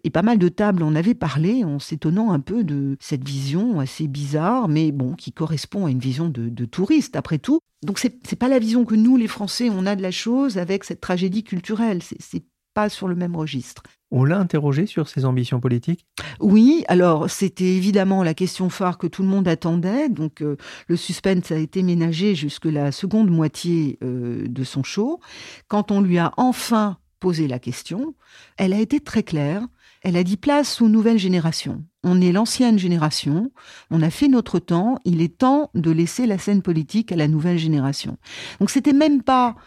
et 0.04 0.10
pas 0.10 0.22
mal 0.22 0.38
de 0.38 0.50
tables 0.50 0.84
en 0.84 0.96
avaient 0.96 1.14
parlé 1.14 1.64
en 1.64 1.80
s'étonnant 1.80 2.32
un 2.32 2.40
peu 2.40 2.64
de 2.64 2.98
cette 3.00 3.28
vision 3.28 3.80
assez 3.80 4.08
bizarre, 4.08 4.68
mais 4.68 4.92
bon, 4.92 5.14
qui 5.14 5.32
correspond 5.32 5.86
à 5.86 5.92
une 5.92 6.00
vision 6.00 6.30
de, 6.30 6.50
de 6.50 6.66
touriste 6.66 7.16
après 7.16 7.40
tout. 7.40 7.60
Donc 7.84 8.00
c'est, 8.00 8.18
c'est 8.28 8.36
pas 8.36 8.50
la 8.50 8.60
vision 8.60 8.86
que 8.86 8.96
nous, 8.96 9.18
les 9.18 9.28
Français, 9.28 9.70
on 9.70 9.86
a 9.86 9.96
de 9.96 10.02
la 10.02 10.12
chose 10.12 10.58
avec 10.58 10.84
cette 10.84 11.02
tragédie 11.02 11.44
culturelle. 11.44 12.02
C'est 12.04 12.44
pas 12.74 12.90
sur 12.90 13.08
le 13.08 13.16
même 13.16 13.36
registre. 13.36 13.84
On 14.12 14.24
l'a 14.24 14.40
interrogé 14.40 14.88
sur 14.88 15.08
ses 15.08 15.26
ambitions 15.26 15.60
politiques? 15.60 16.08
Oui, 16.40 16.84
alors 16.88 17.30
c'était 17.30 17.76
évidemment 17.76 18.24
la 18.24 18.34
question 18.34 18.70
phare 18.70 18.98
que 18.98 19.08
tout 19.08 19.22
le 19.22 19.28
monde 19.28 19.48
attendait. 19.48 20.10
Donc 20.10 20.42
euh, 20.42 20.58
le 20.88 20.96
suspense 20.96 21.52
a 21.52 21.58
été 21.58 21.84
ménagé 21.84 22.34
jusque 22.34 22.66
la 22.66 22.92
seconde 22.92 23.30
moitié 23.30 24.00
euh, 24.04 24.48
de 24.48 24.64
son 24.64 24.84
show. 24.84 25.20
Quand 25.68 25.92
on 25.92 26.02
lui 26.02 26.18
a 26.18 26.34
enfin 26.38 26.98
posé 27.20 27.48
la 27.48 27.60
question, 27.60 28.16
elle 28.58 28.74
a 28.74 28.80
été 28.80 29.00
très 29.00 29.24
claire. 29.24 29.62
Elle 30.02 30.16
a 30.16 30.24
dit 30.24 30.38
place 30.38 30.82
aux 30.82 30.88
nouvelles 30.88 31.20
générations. 31.20 31.84
On 32.04 32.22
est 32.22 32.32
l'ancienne 32.32 32.80
génération, 32.80 33.52
on 33.92 34.02
a 34.02 34.10
fait 34.10 34.30
notre 34.30 34.58
temps, 34.58 34.98
il 35.04 35.22
est 35.22 35.38
temps 35.38 35.70
de 35.76 35.92
laisser 35.92 36.26
la 36.26 36.38
scène 36.38 36.62
politique 36.62 37.12
à 37.12 37.18
la 37.18 37.28
nouvelle 37.28 37.58
génération. 37.58 38.18
Donc 38.62 38.70
c'était 38.70 38.94
même 38.94 39.22
pas 39.22 39.58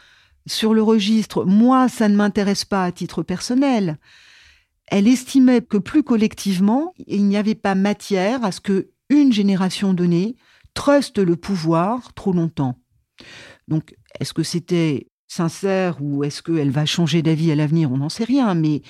sur 0.47 0.75
le 0.75 0.83
registre 0.83 1.45
moi 1.45 1.89
ça 1.89 2.09
ne 2.09 2.17
m'intéresse 2.17 2.65
pas 2.65 2.85
à 2.85 2.93
titre 2.93 3.23
personnel 3.23 3.99
elle 4.89 5.09
estimait 5.09 5.63
que 5.63 5.79
plus 5.79 6.03
collectivement, 6.03 6.93
il 7.07 7.27
n'y 7.27 7.37
avait 7.37 7.55
pas 7.55 7.75
matière 7.75 8.45
à 8.45 8.53
ce 8.53 8.61
que 8.61 8.91
une 9.09 9.33
génération 9.33 9.95
donnée 9.95 10.37
truste 10.75 11.19
le 11.19 11.37
pouvoir 11.37 12.13
trop 12.15 12.33
longtemps. 12.33 12.79
Donc, 13.69 13.95
est-ce 14.21 14.33
que 14.33 14.43
c'était 14.43 15.09
sincère 15.29 15.99
ou 16.01 16.25
est-ce 16.25 16.43
qu'elle 16.43 16.71
va 16.71 16.87
changer 16.87 17.23
d'avis 17.23 17.53
à 17.53 17.55
l'avenir? 17.55 17.93
On 17.93 17.99
n'en 17.99 18.09
sait 18.09 18.25
rien, 18.25 18.55
mais 18.55 18.83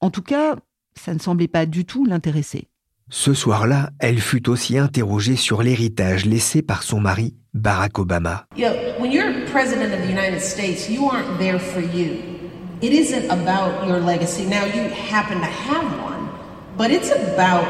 en 0.00 0.10
tout 0.10 0.22
cas, 0.22 0.56
ça 0.94 1.14
ne 1.14 1.18
semblait 1.18 1.48
pas 1.48 1.66
du 1.66 1.84
tout 1.84 2.04
l'intéresser. 2.04 2.68
Ce 3.10 3.32
soir-là, 3.32 3.90
elle 4.00 4.20
fut 4.20 4.50
aussi 4.50 4.76
interrogée 4.76 5.36
sur 5.36 5.62
l'héritage 5.62 6.26
laissé 6.26 6.60
par 6.60 6.82
son 6.82 7.00
mari, 7.00 7.36
Barack 7.54 7.98
Obama. 7.98 8.46
You 8.56 8.66
know, 8.66 8.74
when 9.00 9.10
you're 9.10 9.32
president 9.50 9.94
of 9.94 10.02
the 10.02 10.10
United 10.10 10.40
States, 10.40 10.90
you 10.90 11.08
aren't 11.08 11.38
there 11.38 11.58
for 11.58 11.80
you. 11.80 12.37
It 12.80 12.92
isn't 12.92 13.24
about 13.30 13.86
your 13.86 13.98
legacy. 14.00 14.46
Now, 14.46 14.64
you 14.64 14.88
happen 14.88 15.38
to 15.40 15.46
have 15.46 15.84
one, 16.02 16.28
but 16.76 16.90
it's 16.90 17.10
about 17.10 17.66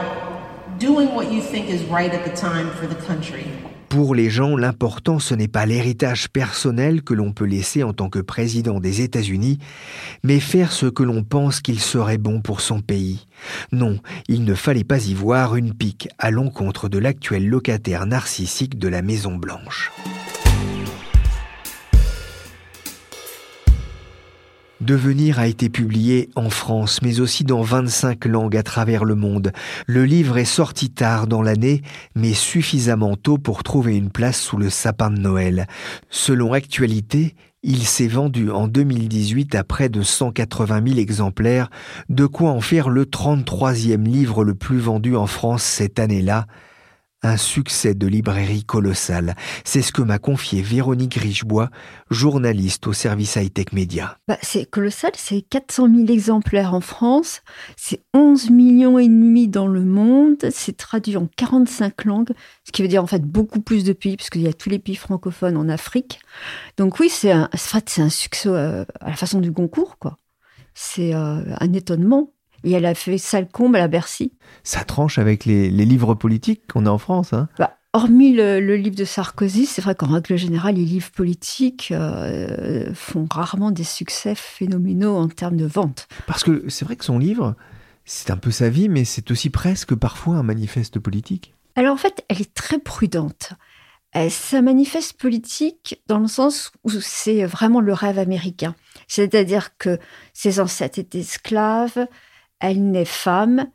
doing 0.79 1.15
what 1.15 1.33
you 1.33 1.41
think 1.41 1.69
is 1.69 1.83
right 1.85 2.13
at 2.13 2.25
the 2.25 2.37
time 2.37 2.71
for 2.71 2.87
the 2.87 2.97
country. 3.07 3.47
Pour 3.89 4.15
les 4.15 4.29
gens, 4.29 4.55
l'important, 4.55 5.19
ce 5.19 5.35
n'est 5.35 5.49
pas 5.49 5.65
l'héritage 5.65 6.29
personnel 6.29 7.03
que 7.03 7.15
l'on 7.15 7.33
peut 7.33 7.47
laisser 7.47 7.83
en 7.83 7.95
tant 7.95 8.11
que 8.11 8.19
président 8.19 8.81
des 8.81 9.01
États-Unis, 9.01 9.59
mais 10.23 10.41
faire 10.41 10.73
ce 10.73 10.85
que 10.85 11.03
l'on 11.03 11.25
pense 11.25 11.63
qu'il 11.63 11.81
serait 11.81 12.19
bon 12.19 12.43
pour 12.43 12.61
son 12.61 12.83
pays. 12.83 13.27
Non, 13.73 13.99
il 14.29 14.45
ne 14.45 14.55
fallait 14.55 14.85
pas 14.85 15.07
y 15.07 15.15
voir 15.15 15.57
une 15.57 15.73
pique 15.73 16.11
à 16.19 16.31
l'encontre 16.31 16.91
de 16.91 16.99
l'actuel 16.99 17.49
locataire 17.49 18.05
narcissique 18.05 18.79
de 18.79 18.89
la 18.89 19.01
Maison 19.01 19.37
Blanche. 19.37 19.91
Devenir 24.89 25.39
a 25.39 25.47
été 25.47 25.69
publié 25.69 26.31
en 26.35 26.49
France, 26.49 27.03
mais 27.03 27.21
aussi 27.21 27.45
dans 27.45 27.61
25 27.61 28.25
langues 28.25 28.57
à 28.57 28.63
travers 28.63 29.05
le 29.05 29.15
monde. 29.15 29.53
Le 29.87 30.07
livre 30.07 30.39
est 30.39 30.47
sorti 30.47 30.89
tard 30.89 31.27
dans 31.27 31.43
l'année, 31.43 31.83
mais 32.15 32.33
suffisamment 32.33 33.15
tôt 33.15 33.37
pour 33.37 33.63
trouver 33.63 33.99
une 33.99 34.09
place 34.09 34.41
sous 34.41 34.57
le 34.57 34.71
sapin 34.71 35.11
de 35.11 35.21
Noël. 35.21 35.67
Selon 36.09 36.55
Actualité, 36.55 37.35
il 37.63 37.85
s'est 37.85 38.09
vendu 38.09 38.51
en 38.51 38.67
2018 38.67 39.57
à 39.57 39.63
près 39.63 39.91
de 39.91 40.01
180 40.01 40.83
000 40.87 40.99
exemplaires, 41.01 41.69
de 42.09 42.25
quoi 42.25 42.53
en 42.53 42.63
faire 42.63 42.89
le 42.89 43.05
33e 43.05 44.05
livre 44.05 44.43
le 44.43 44.55
plus 44.55 44.79
vendu 44.79 45.17
en 45.17 45.27
France 45.27 45.65
cette 45.65 45.99
année-là, 45.99 46.47
un 47.23 47.37
succès 47.37 47.95
de 47.95 48.07
librairie 48.07 48.65
colossal. 48.65 49.35
C'est 49.65 49.83
ce 49.83 49.93
que 49.93 50.03
m'a 50.03 50.19
confié 50.19 50.63
Véronique 50.63 51.15
Richebois, 51.15 51.71
journaliste 52.11 52.87
au 52.87 52.93
service 52.93 53.37
high-tech 53.37 53.73
média. 53.73 54.19
Bah, 54.29 54.39
c'est 54.43 54.67
colossal, 54.67 55.11
c'est 55.17 55.43
400 55.43 55.89
000 55.95 56.09
exemplaires 56.09 56.75
en 56.75 56.81
France, 56.81 57.43
c'est 57.77 58.01
11 58.15 58.51
millions 58.51 58.99
et 58.99 59.09
demi 59.09 59.49
dans 59.49 59.67
le 59.67 59.85
monde, 59.85 60.49
c'est 60.51 60.77
traduit 60.77 61.17
en 61.17 61.29
45 61.37 62.05
langues, 62.05 62.33
ce 62.65 62.73
qui 62.73 62.83
veut 62.83 62.89
dire 62.89 63.03
en 63.03 63.09
fait 63.09 63.23
beaucoup 63.23 63.61
plus 63.61 63.85
de 63.85 63.93
pays, 63.93 64.17
puisqu'il 64.17 64.43
y 64.43 64.49
a 64.49 64.53
tous 64.53 64.71
les 64.71 64.79
pays 64.79 64.97
francophones 64.97 65.57
en 65.57 65.69
Afrique. 65.69 66.21
Donc 66.77 67.01
oui, 67.01 67.09
c'est 67.09 67.33
un, 67.33 67.49
c'est 67.55 68.03
un 68.03 68.11
succès 68.11 68.49
euh, 68.49 68.85
à 69.01 69.11
la 69.11 69.17
façon 69.17 69.41
du 69.41 69.53
concours, 69.53 69.99
quoi. 69.99 70.19
C'est 70.75 71.13
euh, 71.13 71.43
un 71.59 71.73
étonnement. 71.73 72.33
Et 72.65 72.73
elle 72.73 72.87
a 72.87 72.95
fait 72.95 73.19
sale 73.19 73.49
comble 73.49 73.77
à 73.77 73.81
la 73.81 73.89
Bercy. 73.89 74.33
Ça 74.63 74.85
tranche 74.85 75.19
avec 75.19 75.45
les, 75.45 75.71
les 75.71 75.85
livres 75.85 76.15
politiques 76.15 76.63
qu'on 76.73 76.87
a 76.87 76.91
en 76.91 76.99
France. 76.99 77.33
Hein 77.33 77.49
bah, 77.59 77.79
hormis 77.93 78.33
le, 78.33 78.61
le, 78.61 78.77
livre 78.77 78.97
de 78.97 79.05
Sarkozy, 79.05 79.67
c'est 79.67 79.83
vrai 79.83 79.95
qu'en 79.95 80.09
règle 80.09 80.37
générale, 80.37 80.75
les 80.75 80.85
livres 80.85 81.11
politiques 81.11 81.91
euh, 81.93 82.93
font 82.95 83.27
rarement 83.31 83.71
des 83.71 83.85
succès 83.85 84.35
phénoménaux 84.35 85.17
en 85.17 85.29
termes 85.29 85.57
de 85.57 85.67
vente. 85.67 86.09
Parce 86.27 86.45
que 86.45 86.65
c'est 86.69 86.85
vrai 86.85 86.97
que 86.97 87.05
son 87.05 87.19
livre, 87.19 87.55
c'est 88.05 88.31
un 88.31 88.37
peu 88.37 88.51
sa 88.51 88.69
vie, 88.69 88.89
mais 88.89 89.05
c'est 89.05 89.31
aussi 89.31 89.51
presque 89.51 89.95
parfois 89.95 90.37
un 90.37 90.43
manifeste 90.43 90.99
politique. 90.99 91.55
Alors 91.77 91.95
en 91.95 91.99
fait, 91.99 92.25
elle 92.29 92.41
est 92.41 92.55
très 92.55 92.79
prudente. 92.79 93.53
C'est 94.31 94.57
un 94.57 94.63
manifeste 94.63 95.21
politique 95.21 96.03
dans 96.09 96.19
le 96.19 96.27
sens 96.27 96.73
où 96.83 96.91
c'est 96.91 97.45
vraiment 97.45 97.81
le 97.81 97.93
rêve 97.93 98.19
américain. 98.19 98.75
C'est-à-dire 99.07 99.77
que 99.77 99.99
ses 100.33 100.61
ancêtres 100.61 100.99
étaient 100.99 101.21
esclaves, 101.21 102.09
elle 102.61 102.91
naît 102.91 103.05
femme, 103.05 103.71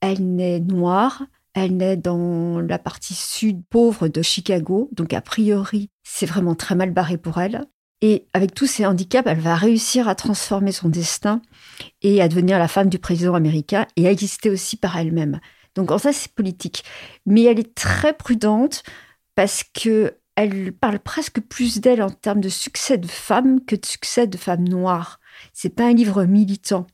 elle 0.00 0.36
naît 0.36 0.60
noire, 0.60 1.22
elle 1.54 1.76
naît 1.76 1.96
dans 1.96 2.60
la 2.60 2.78
partie 2.78 3.14
sud 3.14 3.62
pauvre 3.70 4.08
de 4.08 4.22
Chicago, 4.22 4.90
donc 4.92 5.12
a 5.14 5.20
priori, 5.20 5.90
c'est 6.02 6.26
vraiment 6.26 6.54
très 6.54 6.74
mal 6.74 6.90
barré 6.90 7.16
pour 7.16 7.38
elle. 7.38 7.64
Et 8.02 8.26
avec 8.34 8.54
tous 8.54 8.66
ces 8.66 8.84
handicaps, 8.84 9.26
elle 9.26 9.40
va 9.40 9.54
réussir 9.54 10.06
à 10.06 10.14
transformer 10.14 10.72
son 10.72 10.90
destin 10.90 11.40
et 12.02 12.20
à 12.20 12.28
devenir 12.28 12.58
la 12.58 12.68
femme 12.68 12.90
du 12.90 12.98
président 12.98 13.34
américain 13.34 13.86
et 13.96 14.06
à 14.06 14.10
exister 14.10 14.50
aussi 14.50 14.76
par 14.76 14.98
elle-même. 14.98 15.40
Donc 15.74 15.90
en 15.90 15.96
ça, 15.96 16.12
c'est 16.12 16.32
politique. 16.32 16.84
Mais 17.24 17.44
elle 17.44 17.58
est 17.58 17.74
très 17.74 18.12
prudente 18.12 18.82
parce 19.34 19.64
que 19.64 20.14
elle 20.34 20.74
parle 20.74 20.98
presque 20.98 21.40
plus 21.40 21.80
d'elle 21.80 22.02
en 22.02 22.10
termes 22.10 22.42
de 22.42 22.50
succès 22.50 22.98
de 22.98 23.06
femme 23.06 23.64
que 23.64 23.76
de 23.76 23.86
succès 23.86 24.26
de 24.26 24.36
femme 24.36 24.68
noire. 24.68 25.18
C'est 25.54 25.74
pas 25.74 25.86
un 25.86 25.94
livre 25.94 26.24
militant 26.24 26.86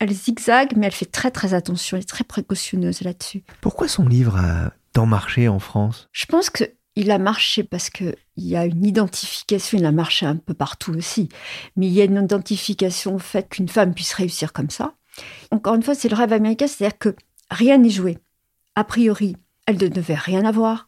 elle 0.00 0.12
zigzague, 0.12 0.72
mais 0.76 0.86
elle 0.86 0.92
fait 0.92 1.10
très 1.10 1.30
très 1.30 1.54
attention, 1.54 1.96
elle 1.96 2.02
est 2.02 2.06
très 2.06 2.24
précautionneuse 2.24 3.02
là-dessus. 3.02 3.44
Pourquoi 3.60 3.88
son 3.88 4.06
livre 4.06 4.36
a 4.36 4.72
tant 4.92 5.06
marché 5.06 5.48
en 5.48 5.58
France? 5.58 6.08
Je 6.12 6.26
pense 6.26 6.50
que 6.50 6.64
il 6.96 7.10
a 7.10 7.18
marché 7.18 7.62
parce 7.62 7.90
qu'il 7.90 8.16
y 8.38 8.56
a 8.56 8.64
une 8.64 8.84
identification, 8.84 9.78
il 9.78 9.84
a 9.84 9.92
marché 9.92 10.24
un 10.24 10.36
peu 10.36 10.54
partout 10.54 10.94
aussi, 10.94 11.28
mais 11.76 11.86
il 11.86 11.92
y 11.92 12.00
a 12.00 12.04
une 12.04 12.22
identification 12.22 13.16
au 13.16 13.18
fait 13.18 13.48
qu'une 13.50 13.68
femme 13.68 13.92
puisse 13.92 14.14
réussir 14.14 14.54
comme 14.54 14.70
ça. 14.70 14.94
Encore 15.50 15.74
une 15.74 15.82
fois, 15.82 15.94
c'est 15.94 16.08
le 16.08 16.16
rêve 16.16 16.32
américain, 16.32 16.66
c'est-à-dire 16.66 16.98
que 16.98 17.14
rien 17.50 17.76
n'est 17.76 17.90
joué. 17.90 18.18
A 18.74 18.84
priori, 18.84 19.36
elle 19.66 19.76
ne 19.76 19.88
devait 19.88 20.14
rien 20.14 20.44
avoir, 20.46 20.86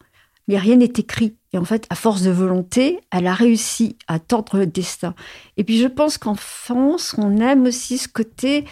mais 0.48 0.58
rien 0.58 0.76
n'est 0.76 0.86
écrit. 0.86 1.36
Et 1.52 1.58
en 1.58 1.64
fait, 1.64 1.86
à 1.90 1.94
force 1.94 2.22
de 2.22 2.30
volonté, 2.30 3.00
elle 3.10 3.26
a 3.26 3.34
réussi 3.34 3.96
à 4.06 4.18
tordre 4.18 4.58
le 4.58 4.66
destin. 4.66 5.14
Et 5.56 5.64
puis 5.64 5.78
je 5.78 5.88
pense 5.88 6.18
qu'en 6.18 6.34
France, 6.34 7.14
on 7.18 7.36
aime 7.38 7.64
aussi 7.64 7.98
ce 7.98 8.08
côté 8.08 8.64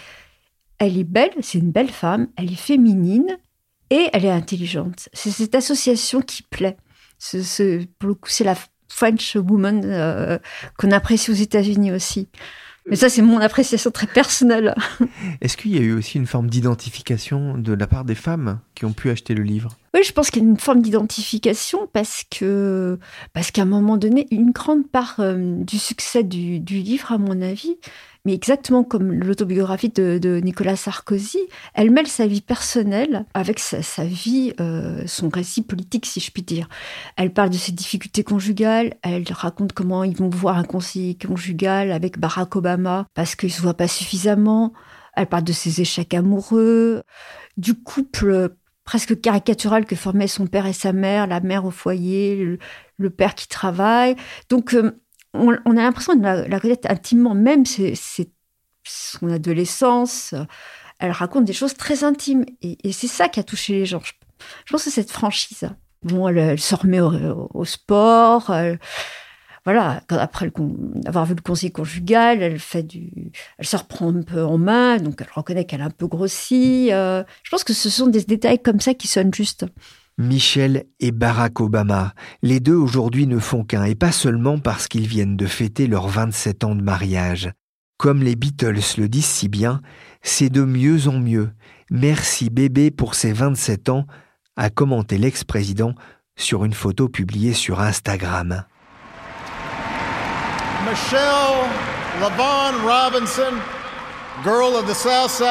Elle 0.79 0.99
est 0.99 1.05
belle, 1.05 1.33
c'est 1.41 1.59
une 1.59 1.71
belle 1.71 1.91
femme, 1.91 2.29
elle 2.37 2.53
est 2.53 2.57
féminine 2.57 3.39
et 3.91 4.09
elle 4.13 4.25
est 4.25 4.31
intelligente. 4.31 5.09
C'est 5.13 5.31
cette 5.31 5.55
association 5.55 6.21
qui 6.21 6.43
plaît. 6.43 6.77
C'est, 7.19 7.89
pour 7.99 8.09
le 8.09 8.15
coup, 8.15 8.29
c'est 8.29 8.45
la 8.45 8.57
French 8.89 9.37
woman 9.37 9.83
euh, 9.85 10.39
qu'on 10.79 10.91
apprécie 10.91 11.31
aux 11.31 11.35
États-Unis 11.35 11.93
aussi. 11.93 12.29
Mais 12.89 12.95
ça, 12.95 13.09
c'est 13.09 13.23
mon 13.23 13.41
appréciation 13.41 13.91
très 13.91 14.07
personnelle. 14.07 14.75
Est-ce 15.41 15.57
qu'il 15.57 15.75
y 15.75 15.79
a 15.79 15.81
eu 15.81 15.93
aussi 15.93 16.19
une 16.19 16.27
forme 16.27 16.49
d'identification 16.49 17.59
de 17.59 17.73
la 17.73 17.89
part 17.89 18.05
des 18.05 18.15
femmes 18.15 18.61
qui 18.77 18.85
ont 18.85 18.93
pu 18.93 19.11
acheter 19.11 19.35
le 19.35 19.43
livre? 19.43 19.71
Oui, 19.93 20.03
je 20.05 20.13
pense 20.13 20.31
qu'il 20.31 20.43
y 20.43 20.47
a 20.47 20.49
une 20.49 20.59
forme 20.59 20.83
d'identification 20.83 21.89
parce 21.93 22.25
que 22.31 22.99
parce 23.33 23.51
qu'à 23.51 23.63
un 23.63 23.67
moment 23.67 23.97
donné, 23.97 24.29
une 24.31 24.53
grande 24.53 24.89
part 24.89 25.17
euh, 25.19 25.57
du 25.65 25.79
succès 25.79 26.23
du, 26.23 26.61
du, 26.61 26.77
livre, 26.77 27.11
à 27.11 27.19
mon 27.19 27.43
avis, 27.43 27.77
mais 28.27 28.35
exactement 28.35 28.83
comme 28.83 29.13
l'autobiographie 29.13 29.89
de, 29.89 30.41
Nicolas 30.43 30.75
Sarkozy, 30.75 31.39
elle 31.75 31.93
mêle 31.93 32.09
sa 32.09 32.27
vie 32.27 32.41
personnelle 32.41 33.25
avec 33.35 33.61
sa, 33.61 34.05
vie, 34.05 34.53
euh, 34.61 35.05
son 35.07 35.29
récit 35.29 35.63
politique, 35.63 36.07
si 36.07 36.19
je 36.19 36.33
puis 36.33 36.43
dire. 36.43 36.69
Elle 37.17 37.33
parle 37.33 37.51
de 37.51 37.57
ses 37.57 37.71
difficultés 37.71 38.25
conjugales, 38.25 38.95
elle 39.03 39.25
raconte 39.31 39.73
comment 39.73 40.03
ils 40.03 40.17
vont 40.17 40.29
voir 40.29 40.59
un 40.59 40.65
conseiller 40.65 41.17
conjugal 41.17 41.93
avec 41.93 42.19
Barack 42.19 42.57
Obama 42.57 43.07
parce 43.15 43.37
qu'ils 43.37 43.51
ne 43.51 43.55
se 43.55 43.63
voient 43.63 43.75
pas 43.75 43.87
suffisamment. 43.87 44.73
Elle 45.15 45.29
parle 45.29 45.45
de 45.45 45.53
ses 45.53 45.81
échecs 45.81 46.13
amoureux, 46.13 47.03
du 47.57 47.75
couple 47.75 48.51
presque 48.85 49.21
caricatural 49.21 49.87
que 49.87 49.95
formaient 49.95 50.27
son 50.27 50.49
père 50.49 50.67
et 50.67 50.73
sa 50.73 50.93
mère, 50.93 51.29
la 51.29 51.39
mère 51.39 51.65
au 51.65 51.71
foyer, 51.71 52.59
le, 52.99 53.11
père 53.11 53.37
qui 53.37 53.47
travaille. 53.47 54.17
Donc, 54.49 54.75
euh, 54.75 54.99
on, 55.39 55.77
a 55.77 55.83
l'impression 55.83 56.15
de 56.15 56.23
la, 56.23 56.61
connaître 56.61 56.91
intimement, 56.91 57.35
même 57.35 57.65
c'est 57.67 57.95
son 58.85 59.29
adolescence. 59.29 60.35
Elle 60.99 61.11
raconte 61.11 61.45
des 61.45 61.53
choses 61.53 61.75
très 61.75 62.05
intimes. 62.05 62.45
Et, 62.63 62.93
c'est 62.93 63.09
ça 63.09 63.29
qui 63.29 63.41
a 63.41 63.43
touché 63.43 63.75
les 63.75 63.87
gens. 63.87 64.03
Je, 64.03 64.13
pense 64.73 64.85
que 64.85 64.91
cette 64.91 65.11
franchise. 65.11 65.69
Bon, 66.03 66.29
elle, 66.29 66.59
se 66.59 66.75
remet 66.75 67.01
au, 67.01 67.65
sport. 67.65 68.53
voilà, 69.65 70.03
après 70.11 70.51
avoir 71.07 71.27
vu 71.27 71.35
le 71.35 71.43
conseil 71.43 71.73
conjugal, 71.73 72.43
elle 72.43 72.59
fait 72.59 72.83
du, 72.83 73.33
elle 73.59 73.67
se 73.67 73.77
reprend 73.77 74.15
un 74.15 74.23
peu 74.23 74.45
en 74.45 74.59
main, 74.59 74.99
donc 74.99 75.21
elle 75.21 75.33
reconnaît 75.35 75.65
qu'elle 75.65 75.83
a 75.83 75.87
un 75.87 75.91
peu 75.91 76.07
grossi. 76.07 76.93
Euh, 76.93 77.25
je 77.43 77.51
pense 77.51 77.65
que 77.65 77.73
ce 77.73 77.91
sont 77.91 78.07
des 78.07 78.23
détails 78.23 78.61
comme 78.61 78.81
ça 78.81 78.95
qui 78.95 79.09
sonnent 79.09 79.35
juste. 79.35 79.67
Michel 80.19 80.87
et 80.99 81.13
Barack 81.13 81.61
Obama, 81.61 82.15
les 82.43 82.59
deux 82.59 82.75
aujourd'hui 82.75 83.27
ne 83.27 83.39
font 83.39 83.65
qu'un, 83.65 83.85
et 83.85 83.95
pas 83.95 84.13
seulement 84.13 84.59
parce 84.59 84.89
qu'ils 84.89 85.07
viennent 85.07 85.37
de 85.37 85.47
fêter 85.47 85.87
leurs 85.87 86.09
27 86.09 86.65
ans 86.65 86.75
de 86.75 86.83
mariage. 86.83 87.53
Comme 87.99 88.23
les 88.23 88.35
Beatles 88.35 88.81
le 88.97 89.09
disent 89.09 89.27
si 89.27 89.49
bien, 89.49 89.83
c'est 90.23 90.49
de 90.49 90.63
mieux 90.63 91.09
en 91.09 91.19
mieux. 91.19 91.51
Merci 91.91 92.49
bébé 92.49 92.91
pour 92.91 93.15
ses 93.15 93.33
27 93.35 93.91
ans, 93.91 94.07
a 94.57 94.71
commenté 94.71 95.19
l'ex-président 95.19 95.95
sur 96.35 96.65
une 96.65 96.73
photo 96.73 97.11
publiée 97.11 97.53
sur 97.53 97.81
Instagram. 97.81 98.65
Michelle 100.89 101.21
Robinson, 102.87 103.55
girl 104.43 104.77
of 104.77 104.87
the 104.87 104.95
South. 104.95 105.43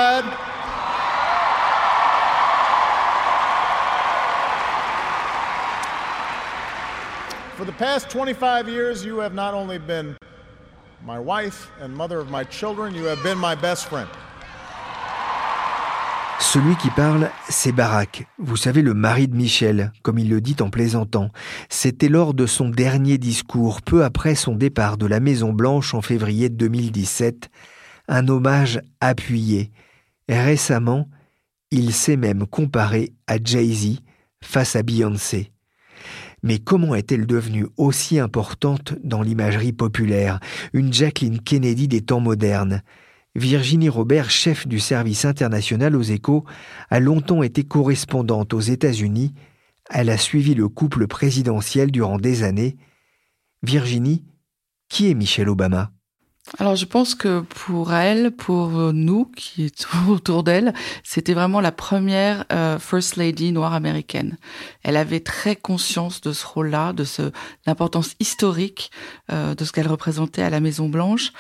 For 7.58 7.66
the 7.66 7.72
past 7.72 8.10
25 8.10 8.68
years, 8.68 9.06
you 9.06 9.20
have 9.22 9.34
not 9.34 9.54
only 9.54 9.80
been 9.80 10.18
my 11.06 11.18
wife 11.18 11.70
and 11.82 11.88
mother 11.88 12.20
of 12.20 12.30
my 12.30 12.44
children, 12.44 12.94
you 12.94 13.06
have 13.06 13.24
been 13.24 13.38
my 13.38 13.56
best 13.56 13.86
friend. 13.86 14.10
Celui 16.42 16.76
qui 16.76 16.90
parle, 16.90 17.32
c'est 17.48 17.72
Barack, 17.72 18.28
vous 18.38 18.58
savez 18.58 18.82
le 18.82 18.94
mari 18.94 19.30
de 19.30 19.36
Michel, 19.38 19.94
comme 20.04 20.20
il 20.20 20.30
le 20.30 20.42
dit 20.42 20.58
en 20.60 20.70
plaisantant. 20.70 21.30
C'était 21.70 22.10
lors 22.10 22.34
de 22.34 22.46
son 22.46 22.68
dernier 22.68 23.18
discours, 23.18 23.82
peu 23.82 24.04
après 24.04 24.36
son 24.36 24.56
départ 24.56 24.98
de 24.98 25.06
la 25.06 25.22
Maison 25.22 25.54
Blanche 25.54 25.94
en 25.94 26.02
février 26.02 26.50
2017, 26.50 27.50
un 28.10 28.28
hommage 28.28 28.82
appuyé. 29.00 29.72
récemment, 30.28 31.08
il 31.72 31.94
s'est 31.94 32.18
même 32.18 32.46
comparé 32.48 33.14
à 33.28 33.38
Jay-Z 33.42 34.02
face 34.44 34.76
à 34.76 34.84
Beyoncé. 34.84 35.55
Mais 36.46 36.60
comment 36.60 36.94
est-elle 36.94 37.26
devenue 37.26 37.66
aussi 37.76 38.20
importante 38.20 38.94
dans 39.04 39.24
l'imagerie 39.24 39.74
populaire, 39.74 40.40
une 40.74 40.94
Jacqueline 40.94 41.42
Kennedy 41.42 41.88
des 41.88 42.02
temps 42.02 42.20
modernes 42.20 42.84
Virginie 43.34 43.90
Robert, 43.90 44.30
chef 44.30 44.68
du 44.68 44.80
service 44.80 45.26
international 45.26 45.96
aux 45.96 46.04
échos, 46.04 46.46
a 46.92 47.00
longtemps 47.00 47.42
été 47.42 47.64
correspondante 47.64 48.54
aux 48.54 48.62
États-Unis. 48.62 49.34
Elle 49.90 50.12
a 50.12 50.20
suivi 50.20 50.54
le 50.54 50.70
couple 50.70 51.08
présidentiel 51.08 51.90
durant 51.90 52.20
des 52.20 52.44
années. 52.44 52.78
Virginie, 53.64 54.24
qui 54.88 55.10
est 55.10 55.16
Michelle 55.16 55.50
Obama? 55.50 55.95
Alors 56.60 56.76
je 56.76 56.86
pense 56.86 57.16
que 57.16 57.42
pour 57.42 57.94
elle, 57.94 58.32
pour 58.32 58.70
nous 58.94 59.26
qui 59.36 59.66
est 59.66 59.88
autour 60.08 60.44
d'elle, 60.44 60.74
c'était 61.04 61.34
vraiment 61.34 61.60
la 61.60 61.72
première 61.72 62.46
euh, 62.52 62.78
First 62.78 63.16
Lady 63.16 63.52
noire 63.52 63.74
américaine. 63.74 64.38
Elle 64.84 64.96
avait 64.96 65.22
très 65.22 65.56
conscience 65.56 66.22
de 66.22 66.34
ce 66.34 66.46
rôle-là, 66.46 66.94
de 66.94 67.04
ce 67.04 67.32
l'importance 67.66 68.16
historique 68.20 68.92
euh, 69.32 69.56
de 69.56 69.66
ce 69.66 69.72
qu'elle 69.72 69.88
représentait 69.88 70.44
à 70.44 70.50
la 70.52 70.60
Maison 70.60 70.88
Blanche. 70.88 71.34